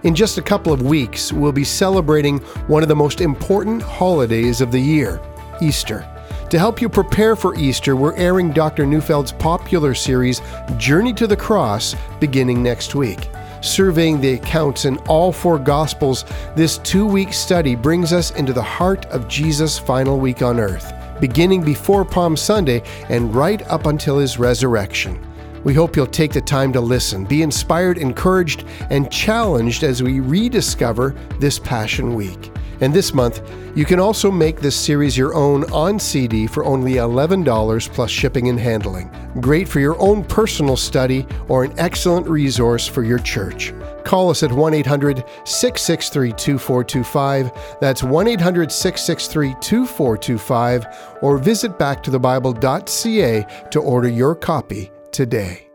In 0.04 0.14
just 0.14 0.38
a 0.38 0.42
couple 0.42 0.72
of 0.72 0.82
weeks, 0.82 1.32
we'll 1.32 1.50
be 1.50 1.64
celebrating 1.64 2.38
one 2.68 2.84
of 2.84 2.88
the 2.88 2.94
most 2.94 3.20
important 3.20 3.82
holidays 3.82 4.60
of 4.60 4.70
the 4.70 4.78
year, 4.78 5.20
Easter. 5.60 6.08
To 6.50 6.58
help 6.58 6.80
you 6.80 6.88
prepare 6.88 7.34
for 7.34 7.56
Easter, 7.56 7.96
we're 7.96 8.14
airing 8.14 8.52
Dr. 8.52 8.86
Neufeld's 8.86 9.32
popular 9.32 9.94
series, 9.94 10.40
Journey 10.76 11.12
to 11.14 11.26
the 11.26 11.36
Cross, 11.36 11.96
beginning 12.20 12.62
next 12.62 12.94
week. 12.94 13.28
Surveying 13.60 14.20
the 14.20 14.34
accounts 14.34 14.84
in 14.84 14.98
all 15.08 15.32
four 15.32 15.58
Gospels, 15.58 16.24
this 16.54 16.78
two 16.78 17.04
week 17.04 17.32
study 17.32 17.74
brings 17.74 18.12
us 18.12 18.30
into 18.30 18.52
the 18.52 18.62
heart 18.62 19.04
of 19.06 19.26
Jesus' 19.26 19.80
final 19.80 20.20
week 20.20 20.42
on 20.42 20.60
earth, 20.60 20.92
beginning 21.20 21.62
before 21.64 22.04
Palm 22.04 22.36
Sunday 22.36 22.84
and 23.08 23.34
right 23.34 23.66
up 23.68 23.86
until 23.86 24.16
his 24.18 24.38
resurrection. 24.38 25.27
We 25.64 25.74
hope 25.74 25.96
you'll 25.96 26.06
take 26.06 26.32
the 26.32 26.40
time 26.40 26.72
to 26.72 26.80
listen, 26.80 27.24
be 27.24 27.42
inspired, 27.42 27.98
encouraged, 27.98 28.64
and 28.90 29.10
challenged 29.10 29.82
as 29.82 30.02
we 30.02 30.20
rediscover 30.20 31.14
this 31.40 31.58
Passion 31.58 32.14
Week. 32.14 32.50
And 32.80 32.94
this 32.94 33.12
month, 33.12 33.42
you 33.74 33.84
can 33.84 33.98
also 33.98 34.30
make 34.30 34.60
this 34.60 34.76
series 34.76 35.16
your 35.16 35.34
own 35.34 35.64
on 35.72 35.98
CD 35.98 36.46
for 36.46 36.64
only 36.64 36.94
$11 36.94 37.92
plus 37.92 38.10
shipping 38.10 38.48
and 38.48 38.58
handling. 38.58 39.10
Great 39.40 39.68
for 39.68 39.80
your 39.80 40.00
own 40.00 40.22
personal 40.24 40.76
study 40.76 41.26
or 41.48 41.64
an 41.64 41.72
excellent 41.76 42.28
resource 42.28 42.86
for 42.86 43.02
your 43.02 43.18
church. 43.18 43.74
Call 44.04 44.30
us 44.30 44.42
at 44.42 44.52
1 44.52 44.74
800 44.74 45.24
663 45.44 46.32
2425. 46.32 47.78
That's 47.80 48.02
1 48.02 48.28
800 48.28 48.70
663 48.70 49.54
2425. 49.60 50.86
Or 51.20 51.36
visit 51.38 51.78
backtothebible.ca 51.78 53.46
to 53.70 53.80
order 53.80 54.08
your 54.08 54.34
copy 54.36 54.92
today. 55.12 55.67